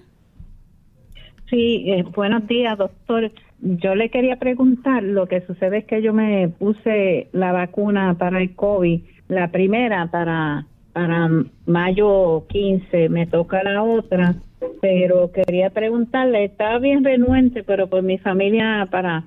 [1.50, 3.32] Sí, eh, buenos días, doctor.
[3.60, 8.40] Yo le quería preguntar, lo que sucede es que yo me puse la vacuna para
[8.40, 11.28] el COVID, la primera para, para
[11.66, 14.36] mayo 15, me toca la otra
[14.82, 19.26] pero quería preguntarle, estaba bien renuente, pero pues mi familia para,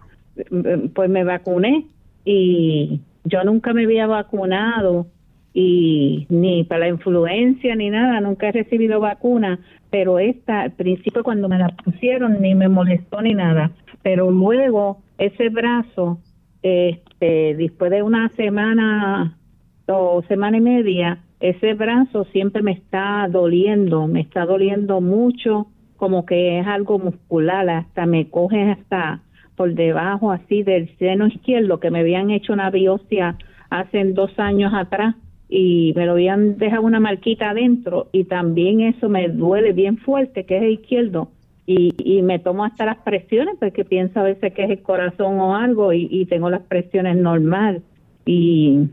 [0.95, 1.87] pues me vacuné
[2.25, 5.07] y yo nunca me había vacunado
[5.55, 9.59] y ni para la influencia ni nada, nunca he recibido vacuna,
[9.91, 13.71] pero esta al principio cuando me la pusieron ni me molestó ni nada,
[14.03, 16.19] pero luego ese brazo,
[16.63, 19.39] este, después de una semana
[19.87, 25.67] o semana y media, ese brazo siempre me está doliendo, me está doliendo mucho,
[25.97, 29.21] como que es algo muscular, hasta me coge hasta
[29.55, 33.37] por debajo así del seno izquierdo, que me habían hecho una biopsia
[33.71, 35.15] hace dos años atrás
[35.49, 40.45] y me lo habían dejado una marquita adentro y también eso me duele bien fuerte,
[40.45, 41.29] que es el izquierdo.
[41.69, 45.41] Y, y me tomo hasta las presiones porque pienso a veces que es el corazón
[45.41, 47.83] o algo y, y tengo las presiones normal.
[48.25, 48.89] Y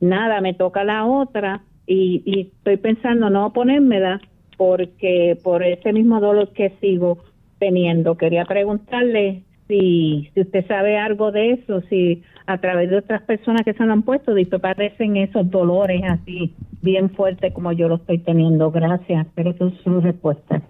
[0.00, 4.20] nada, me toca la otra y, y estoy pensando no ponérmela
[4.56, 7.18] porque por ese mismo dolor que sigo
[7.58, 8.16] teniendo.
[8.16, 13.62] Quería preguntarle si, si usted sabe algo de eso, si a través de otras personas
[13.64, 18.18] que se lo han puesto padecen esos dolores así bien fuertes como yo lo estoy
[18.18, 18.70] teniendo.
[18.70, 20.62] Gracias, pero eso es su respuesta.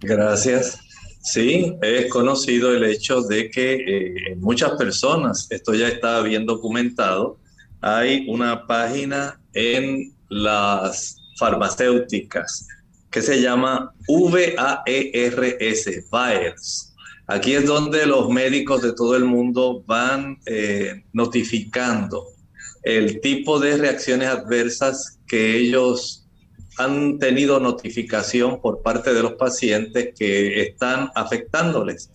[0.00, 0.84] Gracias.
[1.20, 7.38] Sí, es conocido el hecho de que eh, muchas personas, esto ya está bien documentado,
[7.80, 12.66] hay una página en las farmacéuticas
[13.10, 16.94] que se llama VAERS, VAERS.
[17.26, 22.26] Aquí es donde los médicos de todo el mundo van eh, notificando
[22.82, 26.26] el tipo de reacciones adversas que ellos
[26.78, 32.10] han tenido notificación por parte de los pacientes que están afectándoles.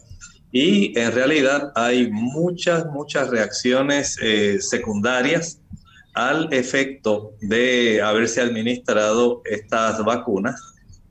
[0.56, 5.60] Y en realidad hay muchas, muchas reacciones eh, secundarias
[6.14, 10.62] al efecto de haberse administrado estas vacunas.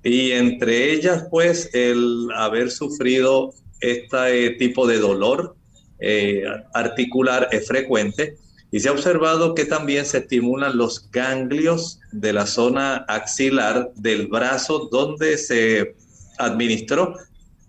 [0.05, 5.57] Y entre ellas pues el haber sufrido este tipo de dolor
[5.99, 8.37] eh, articular es frecuente.
[8.71, 14.29] Y se ha observado que también se estimulan los ganglios de la zona axilar del
[14.29, 15.97] brazo donde se
[16.39, 17.17] administró,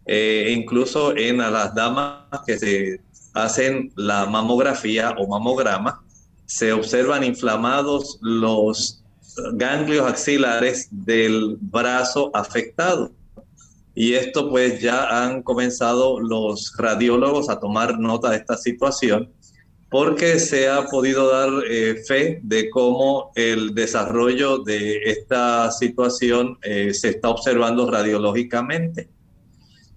[0.05, 3.01] eh, incluso en las damas que se
[3.33, 6.03] hacen la mamografía o mamograma,
[6.45, 9.03] se observan inflamados los
[9.53, 13.11] ganglios axilares del brazo afectado.
[13.95, 19.31] Y esto pues ya han comenzado los radiólogos a tomar nota de esta situación
[19.93, 26.95] porque se ha podido dar eh, fe de cómo el desarrollo de esta situación eh,
[26.95, 29.12] se está observando radiológicamente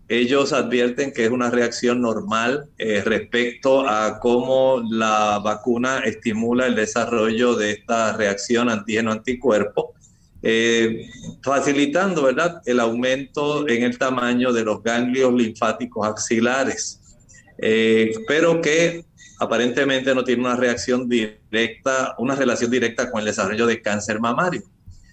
[0.09, 6.77] ellos advierten que es una reacción normal eh, respecto a cómo la vacuna estimula el
[6.77, 9.95] desarrollo de esta reacción antígeno-anticuerpo,
[10.43, 11.09] eh,
[11.43, 12.63] facilitando ¿verdad?
[12.67, 17.01] el aumento en el tamaño de los ganglios linfáticos axilares,
[17.59, 19.05] eh, pero que
[19.41, 24.63] aparentemente no tiene una reacción directa, una relación directa con el desarrollo de cáncer mamario.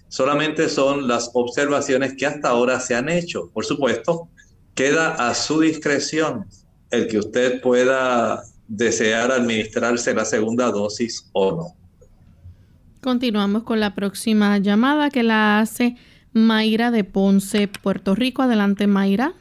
[0.08, 3.50] Solamente son las observaciones que hasta ahora se han hecho.
[3.52, 4.28] Por supuesto,
[4.74, 6.46] Queda a su discreción
[6.90, 11.66] el que usted pueda desear administrarse la segunda dosis o no.
[13.00, 15.96] Continuamos con la próxima llamada que la hace
[16.32, 18.42] Mayra de Ponce, Puerto Rico.
[18.42, 19.32] Adelante, Mayra.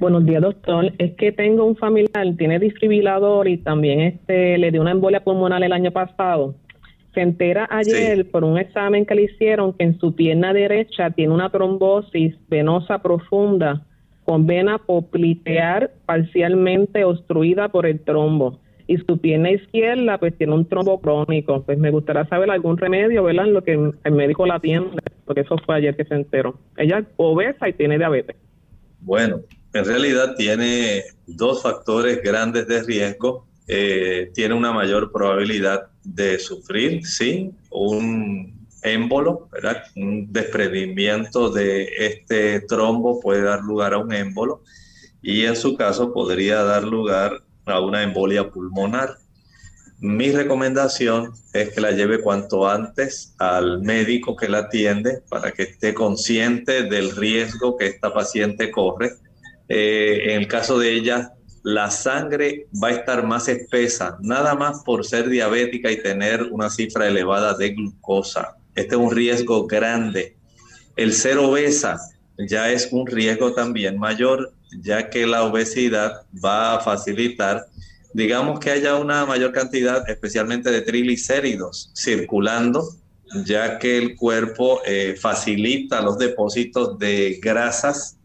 [0.00, 0.92] Buenos días, doctor.
[0.98, 5.62] Es que tengo un familiar, tiene desfibrilador y también este le dio una embolia pulmonar
[5.62, 6.56] el año pasado.
[7.14, 11.32] Se entera ayer por un examen que le hicieron que en su pierna derecha tiene
[11.32, 13.86] una trombosis venosa profunda
[14.24, 18.60] con vena poplitear parcialmente obstruida por el trombo.
[18.86, 21.62] Y su pierna izquierda pues tiene un trombo crónico.
[21.62, 23.46] Pues me gustaría saber algún remedio, ¿verdad?
[23.46, 26.58] Lo que el médico la atiende, porque eso fue ayer que se enteró.
[26.76, 28.36] Ella es obesa y tiene diabetes.
[29.00, 29.40] Bueno,
[29.72, 33.46] en realidad tiene dos factores grandes de riesgo.
[33.66, 39.48] Eh, tiene una mayor probabilidad de sufrir, sí, un émbolo.
[39.96, 44.62] Un desprendimiento de este trombo puede dar lugar a un émbolo
[45.22, 49.16] y en su caso podría dar lugar a una embolia pulmonar.
[49.98, 55.62] Mi recomendación es que la lleve cuanto antes al médico que la atiende para que
[55.62, 59.12] esté consciente del riesgo que esta paciente corre.
[59.68, 61.32] Eh, en el caso de ella,
[61.62, 66.68] la sangre va a estar más espesa, nada más por ser diabética y tener una
[66.68, 68.58] cifra elevada de glucosa.
[68.74, 70.36] Este es un riesgo grande.
[70.96, 71.98] El ser obesa
[72.38, 77.66] ya es un riesgo también mayor, ya que la obesidad va a facilitar,
[78.12, 82.88] digamos que haya una mayor cantidad, especialmente de triglicéridos circulando,
[83.44, 88.16] ya que el cuerpo eh, facilita los depósitos de grasas,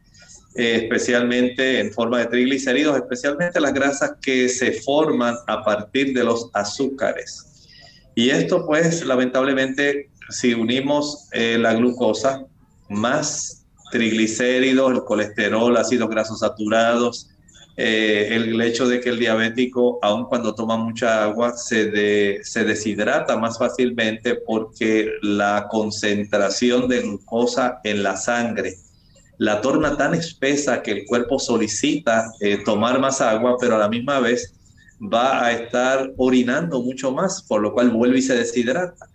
[0.56, 6.24] eh, especialmente en forma de triglicéridos, especialmente las grasas que se forman a partir de
[6.24, 7.46] los azúcares.
[8.16, 12.46] Y esto pues lamentablemente si unimos eh, la glucosa
[12.90, 17.30] más triglicéridos, el colesterol, ácidos grasos saturados,
[17.78, 23.38] eh, el hecho de que el diabético, aun cuando toma mucha agua, se, se deshidrata
[23.38, 28.76] más fácilmente porque la concentración de glucosa en la sangre
[29.40, 33.88] la torna tan espesa que el cuerpo solicita eh, tomar más agua, pero a la
[33.88, 34.54] misma vez
[35.02, 39.08] va a estar orinando mucho más, por lo cual vuelve y se deshidrata.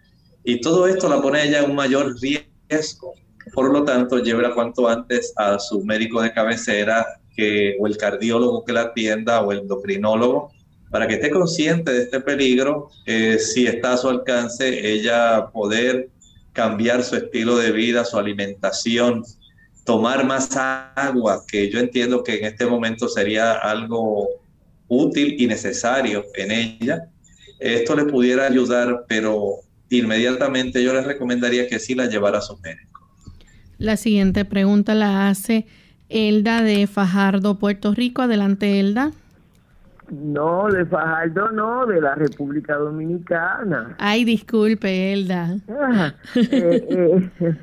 [0.45, 3.15] Y todo esto la pone ella en un mayor riesgo.
[3.53, 8.65] Por lo tanto, llévela cuanto antes a su médico de cabecera que, o el cardiólogo
[8.65, 10.53] que la atienda o el endocrinólogo
[10.91, 16.09] para que esté consciente de este peligro, eh, si está a su alcance, ella poder
[16.53, 19.25] cambiar su estilo de vida, su alimentación,
[19.85, 20.57] tomar más
[20.95, 24.29] agua, que yo entiendo que en este momento sería algo
[24.87, 27.09] útil y necesario en ella.
[27.59, 29.64] Esto le pudiera ayudar, pero
[29.99, 33.09] inmediatamente yo les recomendaría que sí la llevara a su médico.
[33.79, 35.67] La siguiente pregunta la hace
[36.09, 38.23] Elda de Fajardo, Puerto Rico.
[38.23, 39.11] Adelante, Elda.
[40.11, 43.97] No, de Fajardo no, de la República Dominicana.
[43.99, 45.57] Ay, disculpe, Elda.
[46.35, 47.31] Eh, eh,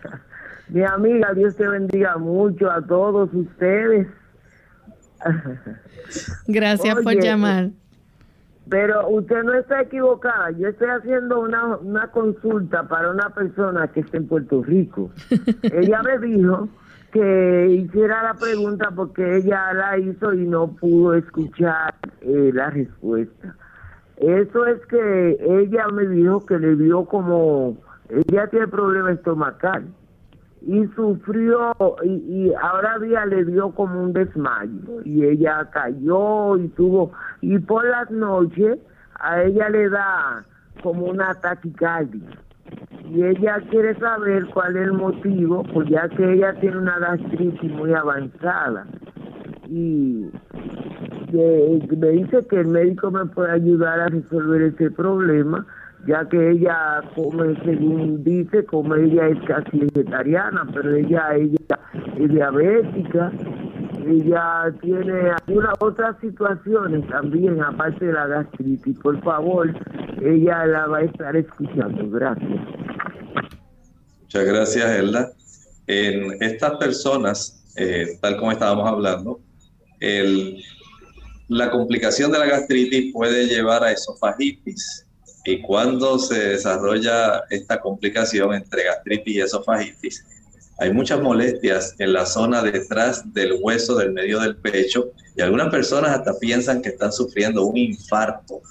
[0.69, 4.07] mi amiga, Dios te bendiga mucho a todos ustedes.
[6.47, 7.69] Gracias por llamar.
[8.71, 10.49] Pero usted no está equivocada.
[10.51, 15.11] Yo estoy haciendo una, una consulta para una persona que está en Puerto Rico.
[15.63, 16.69] Ella me dijo
[17.11, 23.57] que hiciera la pregunta porque ella la hizo y no pudo escuchar eh, la respuesta.
[24.15, 27.75] Eso es que ella me dijo que le dio como,
[28.07, 29.83] ella tiene problema estomacal
[30.61, 36.67] y sufrió y, y, ahora día le dio como un desmayo y ella cayó y
[36.69, 38.77] tuvo y por las noches
[39.19, 40.45] a ella le da
[40.83, 42.29] como una taquicardia.
[43.09, 47.71] Y ella quiere saber cuál es el motivo, pues ya que ella tiene una gastritis
[47.71, 48.87] muy avanzada.
[49.67, 50.29] Y
[51.33, 55.65] me dice que el médico me puede ayudar a resolver ese problema,
[56.07, 61.79] ya que ella come, según dice, como ella es casi vegetariana, pero ella, ella
[62.17, 63.31] es diabética,
[64.07, 68.97] ella tiene algunas otras situaciones también, aparte de la gastritis.
[68.99, 69.69] Por favor,
[70.21, 72.09] ella la va a estar escuchando.
[72.09, 72.61] Gracias.
[74.21, 75.31] Muchas gracias, Elda.
[75.87, 79.39] En estas personas, eh, tal como estábamos hablando,
[79.99, 80.57] el,
[81.47, 85.05] la complicación de la gastritis puede llevar a esofagitis.
[85.43, 90.25] Y cuando se desarrolla esta complicación entre gastritis y esofagitis,
[90.79, 95.69] hay muchas molestias en la zona detrás del hueso del medio del pecho y algunas
[95.69, 98.61] personas hasta piensan que están sufriendo un infarto.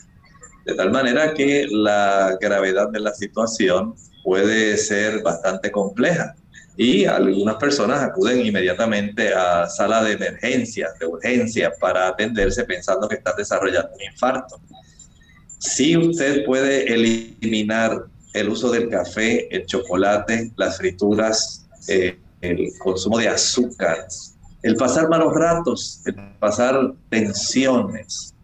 [0.64, 3.95] De tal manera que la gravedad de la situación
[4.25, 6.35] puede ser bastante compleja
[6.77, 13.16] y algunas personas acuden inmediatamente a sala de emergencia, de urgencia, para atenderse pensando que
[13.16, 14.61] están desarrollando un infarto.
[15.61, 23.19] Si usted puede eliminar el uso del café, el chocolate, las frituras, eh, el consumo
[23.19, 24.07] de azúcar,
[24.63, 28.35] el pasar malos ratos, el pasar tensiones,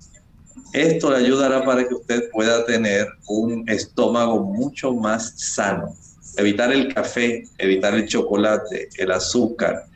[0.75, 5.97] esto le ayudará para que usted pueda tener un estómago mucho más sano.
[6.37, 9.87] Evitar el café, evitar el chocolate, el azúcar,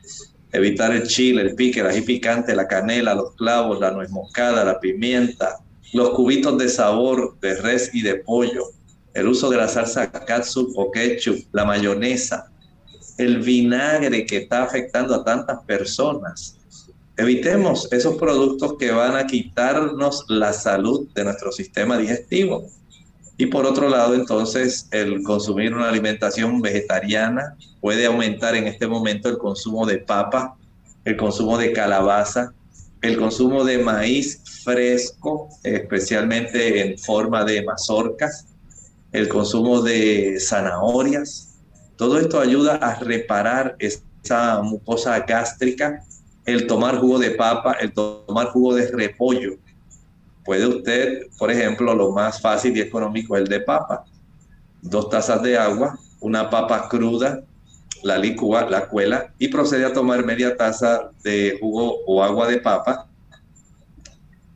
[0.53, 4.65] evitar el chile, el pique, el ají picante, la canela, los clavos, la nuez moscada,
[4.65, 5.59] la pimienta,
[5.93, 8.65] los cubitos de sabor de res y de pollo,
[9.15, 12.51] el uso de la salsa katsu o ketchup, la mayonesa,
[13.19, 16.61] el vinagre que está afectando a tantas personas,
[17.21, 22.65] Evitemos esos productos que van a quitarnos la salud de nuestro sistema digestivo.
[23.37, 29.29] Y por otro lado, entonces, el consumir una alimentación vegetariana puede aumentar en este momento
[29.29, 30.57] el consumo de papa,
[31.05, 32.55] el consumo de calabaza,
[33.03, 38.47] el consumo de maíz fresco, especialmente en forma de mazorcas,
[39.13, 41.59] el consumo de zanahorias.
[41.97, 46.05] Todo esto ayuda a reparar esa mucosa gástrica
[46.45, 49.57] el tomar jugo de papa, el tomar jugo de repollo.
[50.45, 54.05] Puede usted, por ejemplo, lo más fácil y económico es el de papa.
[54.83, 57.43] Dos tazas de agua, una papa cruda,
[58.03, 62.59] la licúa, la cuela y procede a tomar media taza de jugo o agua de
[62.59, 63.11] papa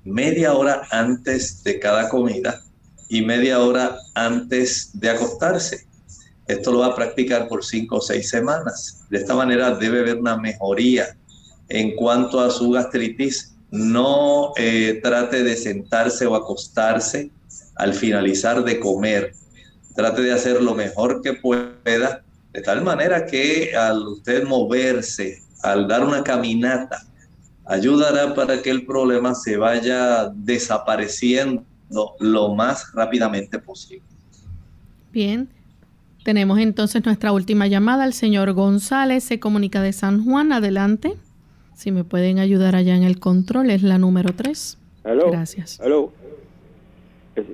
[0.05, 2.63] media hora antes de cada comida
[3.09, 5.87] y media hora antes de acostarse.
[6.47, 9.01] Esto lo va a practicar por cinco o seis semanas.
[9.09, 11.17] De esta manera debe haber una mejoría
[11.69, 17.31] en cuanto a su gastritis, no eh, trate de sentarse o acostarse
[17.77, 19.35] al finalizar de comer.
[19.97, 22.23] Trate de hacer lo mejor que pueda,
[22.55, 27.03] de tal manera que al usted moverse, al dar una caminata,
[27.67, 31.65] ayudará para que el problema se vaya desapareciendo
[32.21, 34.05] lo más rápidamente posible.
[35.13, 35.49] Bien.
[36.23, 38.05] Tenemos entonces nuestra última llamada.
[38.05, 40.53] El señor González se comunica de San Juan.
[40.53, 41.15] Adelante.
[41.75, 44.79] Si me pueden ayudar allá en el control, es la número 3.
[45.05, 45.81] Gracias.
[45.85, 46.13] Hello.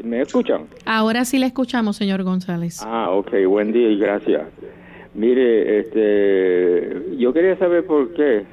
[0.05, 0.67] ¿Me escuchan?
[0.85, 2.81] Ahora sí le escuchamos, señor González.
[2.83, 3.31] Ah, ok.
[3.49, 4.43] Buen día y gracias.
[5.15, 8.45] Mire, este, yo quería saber por qué.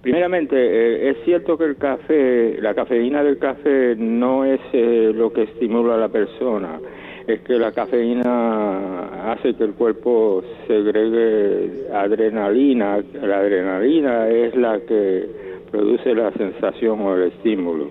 [0.00, 5.32] Primeramente, eh, es cierto que el café, la cafeína del café no es eh, lo
[5.32, 6.80] que estimula a la persona.
[7.26, 13.04] Es que la cafeína hace que el cuerpo segregue adrenalina.
[13.22, 15.26] La adrenalina es la que
[15.70, 17.90] produce la sensación o el estímulo.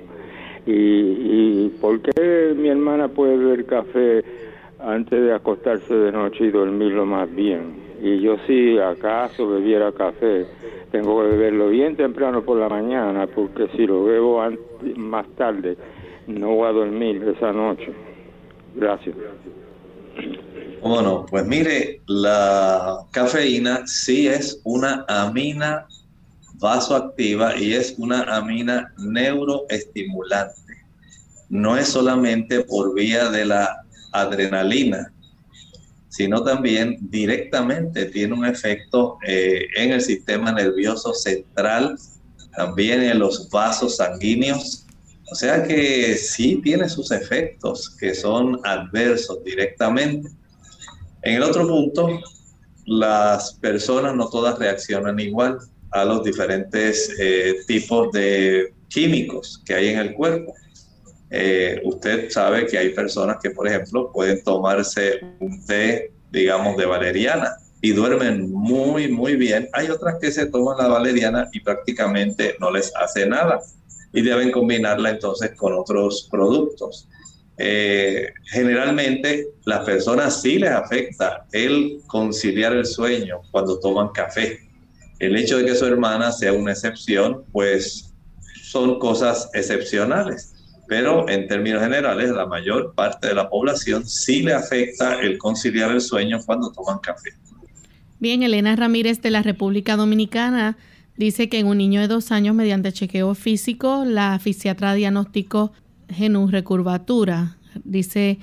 [0.65, 4.23] ¿Y, y por qué mi hermana puede beber café
[4.79, 7.87] antes de acostarse de noche y dormirlo más bien?
[8.01, 10.45] Y yo si acaso bebiera café,
[10.91, 14.41] tengo que beberlo bien temprano por la mañana, porque si lo bebo
[14.95, 15.77] más tarde,
[16.27, 17.91] no voy a dormir esa noche.
[18.75, 19.15] Gracias.
[20.81, 25.87] Bueno, pues mire, la cafeína sí es una amina
[26.59, 30.55] vasoactiva y es una amina neuroestimulante.
[31.49, 35.11] No es solamente por vía de la adrenalina,
[36.09, 41.97] sino también directamente tiene un efecto eh, en el sistema nervioso central,
[42.55, 44.85] también en los vasos sanguíneos.
[45.29, 50.29] O sea que sí tiene sus efectos que son adversos directamente.
[51.23, 52.19] En el otro punto,
[52.85, 55.57] las personas no todas reaccionan igual
[55.91, 60.53] a los diferentes eh, tipos de químicos que hay en el cuerpo.
[61.29, 66.85] Eh, usted sabe que hay personas que, por ejemplo, pueden tomarse un té, digamos, de
[66.85, 69.69] valeriana y duermen muy, muy bien.
[69.73, 73.59] Hay otras que se toman la valeriana y prácticamente no les hace nada
[74.13, 77.07] y deben combinarla entonces con otros productos.
[77.57, 84.67] Eh, generalmente las personas sí les afecta el conciliar el sueño cuando toman café
[85.19, 88.13] el hecho de que su hermana sea una excepción, pues
[88.61, 90.53] son cosas excepcionales.
[90.87, 95.91] Pero en términos generales, la mayor parte de la población sí le afecta el conciliar
[95.91, 97.31] el sueño cuando toman café.
[98.19, 100.77] Bien, Elena Ramírez de la República Dominicana
[101.17, 105.71] dice que en un niño de dos años, mediante chequeo físico, la fisiatra diagnosticó
[106.07, 107.57] recurvatura.
[107.83, 108.39] Dice,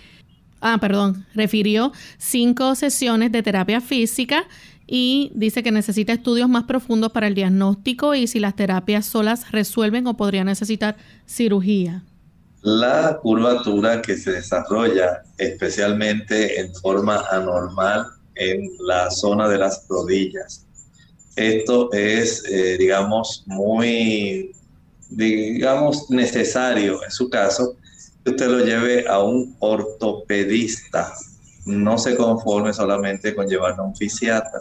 [0.60, 4.44] ah, perdón, refirió cinco sesiones de terapia física
[4.86, 9.50] y dice que necesita estudios más profundos para el diagnóstico y si las terapias solas
[9.50, 12.02] resuelven o podría necesitar cirugía.
[12.64, 20.66] La curvatura que se desarrolla especialmente en forma anormal en la zona de las rodillas.
[21.36, 24.52] Esto es, eh, digamos, muy,
[25.10, 27.76] digamos, necesario en su caso
[28.24, 31.12] que usted lo lleve a un ortopedista
[31.64, 34.60] no se conforme solamente con llevarlo a un fisiatra.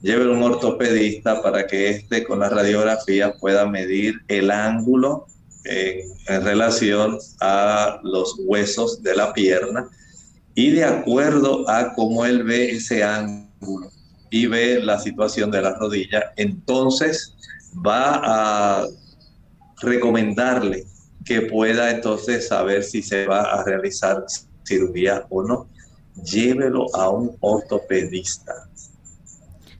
[0.00, 5.26] Lleve a un ortopedista para que éste con la radiografía pueda medir el ángulo
[5.64, 9.88] en, relación a los huesos de la pierna
[10.54, 13.90] y de acuerdo a cómo él ve ese ángulo
[14.30, 17.34] y ve la situación de la rodilla, entonces
[17.86, 18.86] va a
[19.80, 20.84] recomendarle
[21.24, 24.24] que pueda entonces saber si se va a realizar
[24.64, 25.68] cirugía o no
[26.24, 28.68] llévelo a un ortopedista.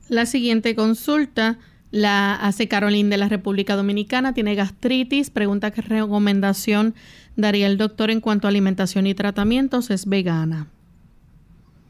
[0.08, 1.58] La siguiente consulta
[1.92, 6.94] la hace Carolina de la República Dominicana, tiene gastritis, pregunta qué recomendación
[7.36, 10.68] daría el doctor en cuanto a alimentación y tratamientos, es vegana.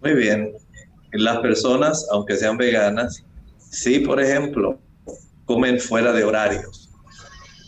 [0.03, 0.53] Muy bien,
[1.13, 3.25] las personas, aunque sean veganas,
[3.71, 4.79] si por ejemplo
[5.47, 6.91] comen fuera de horarios,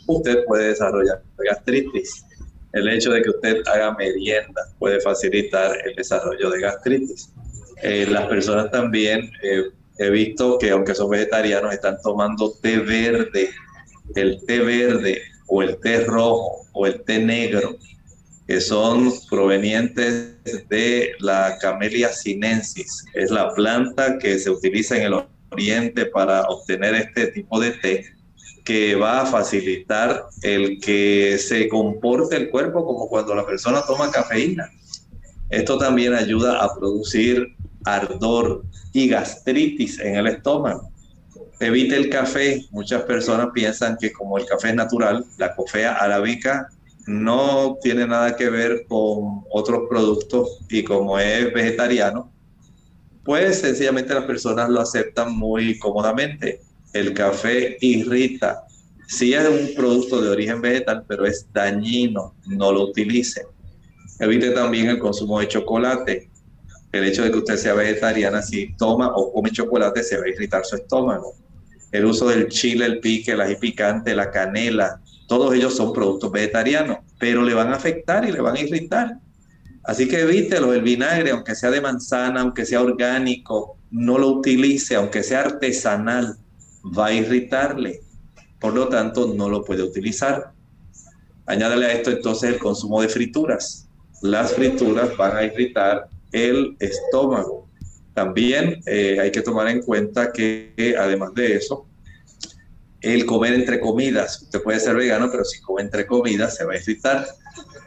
[0.06, 2.24] usted puede desarrollar gastritis
[2.74, 7.32] el hecho de que usted haga merienda puede facilitar el desarrollo de gastritis.
[7.82, 13.50] Eh, las personas también, eh, he visto que aunque son vegetarianos, están tomando té verde,
[14.14, 17.76] el té verde o el té rojo o el té negro,
[18.46, 20.36] que son provenientes
[20.68, 23.04] de la Camellia sinensis.
[23.14, 28.04] Es la planta que se utiliza en el oriente para obtener este tipo de té
[28.64, 34.10] que va a facilitar el que se comporte el cuerpo como cuando la persona toma
[34.10, 34.70] cafeína.
[35.50, 37.54] Esto también ayuda a producir
[37.84, 40.90] ardor y gastritis en el estómago.
[41.60, 42.64] Evite el café.
[42.70, 46.68] Muchas personas piensan que como el café es natural, la cofea arábica
[47.06, 52.32] no tiene nada que ver con otros productos y como es vegetariano,
[53.24, 56.60] pues sencillamente las personas lo aceptan muy cómodamente
[56.94, 58.64] el café irrita.
[59.06, 63.42] Sí es un producto de origen vegetal, pero es dañino, no lo utilice.
[64.20, 66.30] Evite también el consumo de chocolate.
[66.94, 70.28] El hecho de que usted sea vegetariana, si toma o come chocolate, se va a
[70.28, 71.34] irritar su estómago.
[71.90, 76.30] El uso del chile, el pique, el ají picante, la canela, todos ellos son productos
[76.30, 79.18] vegetarianos, pero le van a afectar y le van a irritar.
[79.82, 84.94] Así que evítelo, el vinagre, aunque sea de manzana, aunque sea orgánico, no lo utilice,
[84.94, 86.36] aunque sea artesanal,
[86.96, 88.02] va a irritarle.
[88.60, 90.52] Por lo tanto, no lo puede utilizar.
[91.44, 93.88] Añádale a esto entonces el consumo de frituras.
[94.22, 97.68] Las frituras van a irritar el estómago.
[98.12, 101.86] También eh, hay que tomar en cuenta que además de eso,
[103.00, 106.74] el comer entre comidas, usted puede ser vegano, pero si come entre comidas se va
[106.74, 107.26] a irritar.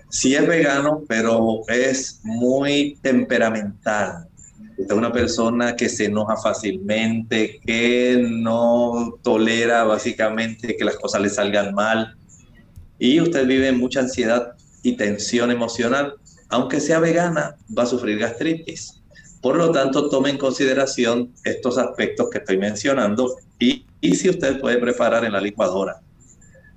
[0.10, 4.28] Si es vegano, pero es muy temperamental,
[4.78, 11.30] es una persona que se enoja fácilmente, que no tolera básicamente que las cosas le
[11.30, 12.16] salgan mal
[13.00, 16.16] y usted vive mucha ansiedad y tensión emocional.
[16.50, 19.02] Aunque sea vegana, va a sufrir gastritis.
[19.42, 24.60] Por lo tanto, tome en consideración estos aspectos que estoy mencionando y, y si usted
[24.60, 26.02] puede preparar en la licuadora,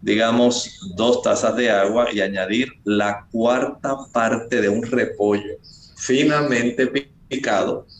[0.02, 5.58] digamos, dos tazas de agua y añadir la cuarta parte de un repollo
[6.00, 6.90] finamente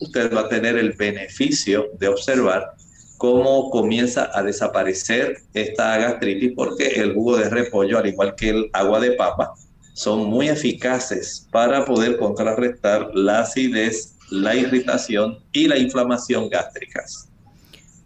[0.00, 2.72] usted va a tener el beneficio de observar
[3.18, 8.70] cómo comienza a desaparecer esta gastritis porque el jugo de repollo, al igual que el
[8.72, 9.52] agua de papa,
[10.01, 17.28] son muy eficaces para poder contrarrestar la acidez, la irritación y la inflamación gástricas.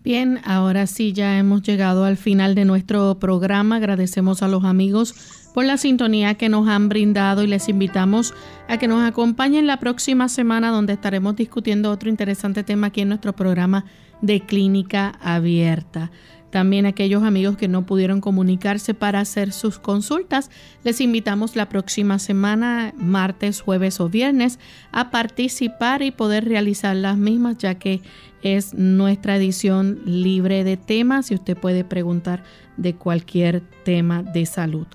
[0.02, 3.76] Bien, ahora sí ya hemos llegado al final de nuestro programa.
[3.76, 5.14] Agradecemos a los amigos
[5.54, 8.34] por la sintonía que nos han brindado y les invitamos
[8.66, 13.10] a que nos acompañen la próxima semana donde estaremos discutiendo otro interesante tema aquí en
[13.10, 13.84] nuestro programa
[14.20, 16.10] de clínica abierta.
[16.54, 20.52] También aquellos amigos que no pudieron comunicarse para hacer sus consultas,
[20.84, 24.60] les invitamos la próxima semana, martes, jueves o viernes,
[24.92, 28.02] a participar y poder realizar las mismas, ya que
[28.42, 32.44] es nuestra edición libre de temas y usted puede preguntar
[32.76, 34.86] de cualquier tema de salud.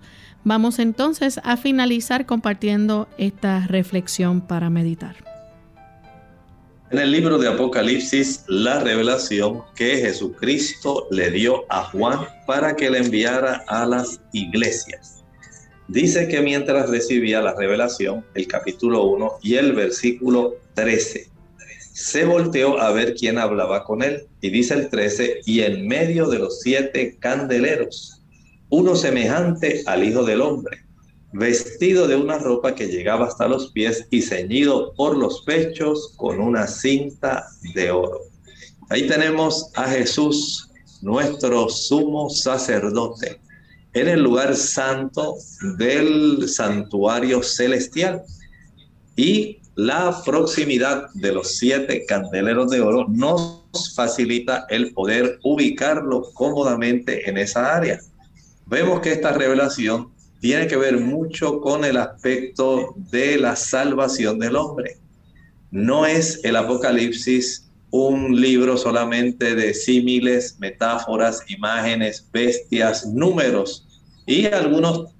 [0.45, 5.28] Vamos entonces a finalizar compartiendo esta reflexión para meditar.
[6.92, 12.90] En el libro de Apocalipsis, la revelación que Jesucristo le dio a Juan para que
[12.90, 15.24] le enviara a las iglesias.
[15.88, 21.30] Dice que mientras recibía la revelación, el capítulo 1 y el versículo 13,
[21.94, 24.24] se volteó a ver quién hablaba con él.
[24.42, 28.24] Y dice el 13, y en medio de los siete candeleros
[28.70, 30.89] uno semejante al Hijo del Hombre,
[31.32, 36.39] vestido de una ropa que llegaba hasta los pies y ceñido por los pechos con
[36.39, 38.21] una cinta de oro.
[38.89, 40.69] Ahí tenemos a Jesús,
[41.01, 43.39] nuestro sumo sacerdote,
[43.93, 45.36] en el lugar santo
[45.77, 48.23] del santuario celestial.
[49.15, 53.61] Y la proximidad de los siete candeleros de oro nos
[53.95, 57.99] facilita el poder ubicarlo cómodamente en esa área
[58.69, 64.56] vemos que esta revelación tiene que ver mucho con el aspecto de la salvación del
[64.56, 64.98] hombre.
[65.72, 73.88] No es el Apocalipsis un libro solamente de símiles, metáforas, imágenes, bestias, números
[74.26, 75.16] y algunos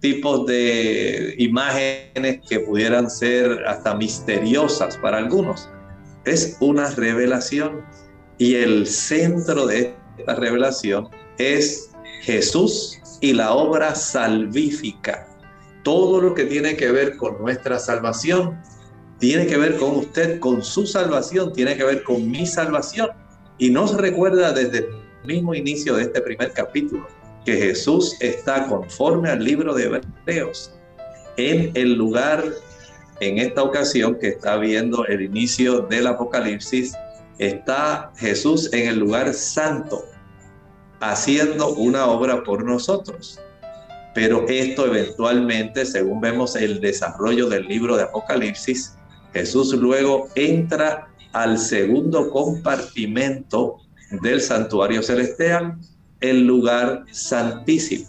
[0.00, 5.68] tipos de imágenes que pudieran ser hasta misteriosas para algunos.
[6.24, 7.84] Es una revelación
[8.38, 11.08] y el centro de esta revelación
[11.38, 11.90] es
[12.22, 15.26] Jesús y la obra salvífica.
[15.82, 18.60] Todo lo que tiene que ver con nuestra salvación,
[19.18, 23.10] tiene que ver con usted, con su salvación, tiene que ver con mi salvación.
[23.56, 24.86] Y nos recuerda desde el
[25.24, 27.06] mismo inicio de este primer capítulo
[27.46, 30.74] que Jesús está conforme al libro de Hebreos
[31.36, 32.44] en el lugar,
[33.20, 36.92] en esta ocasión que está viendo el inicio del Apocalipsis,
[37.38, 40.04] está Jesús en el lugar santo,
[41.02, 43.38] haciendo una obra por nosotros.
[44.14, 48.94] Pero esto eventualmente, según vemos el desarrollo del libro de Apocalipsis,
[49.32, 53.78] Jesús luego entra al segundo compartimento
[54.22, 55.76] del santuario celestial,
[56.20, 58.08] el lugar santísimo.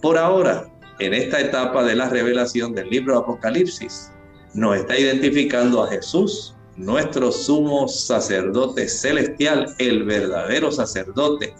[0.00, 4.10] Por ahora, en esta etapa de la revelación del libro de Apocalipsis,
[4.54, 11.54] nos está identificando a Jesús, nuestro sumo sacerdote celestial, el verdadero sacerdote,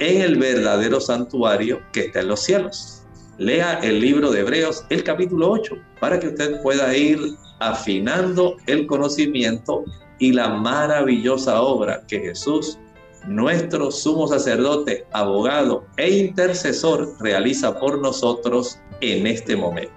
[0.00, 3.02] en el verdadero santuario que está en los cielos.
[3.38, 7.18] Lea el libro de Hebreos, el capítulo 8, para que usted pueda ir
[7.60, 9.84] afinando el conocimiento
[10.18, 12.78] y la maravillosa obra que Jesús,
[13.26, 19.92] nuestro sumo sacerdote, abogado e intercesor, realiza por nosotros en este momento.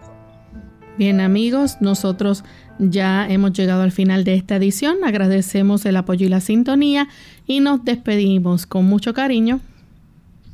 [0.98, 2.44] Bien amigos, nosotros
[2.78, 5.04] ya hemos llegado al final de esta edición.
[5.04, 7.08] Agradecemos el apoyo y la sintonía
[7.48, 9.62] y nos despedimos con mucho cariño.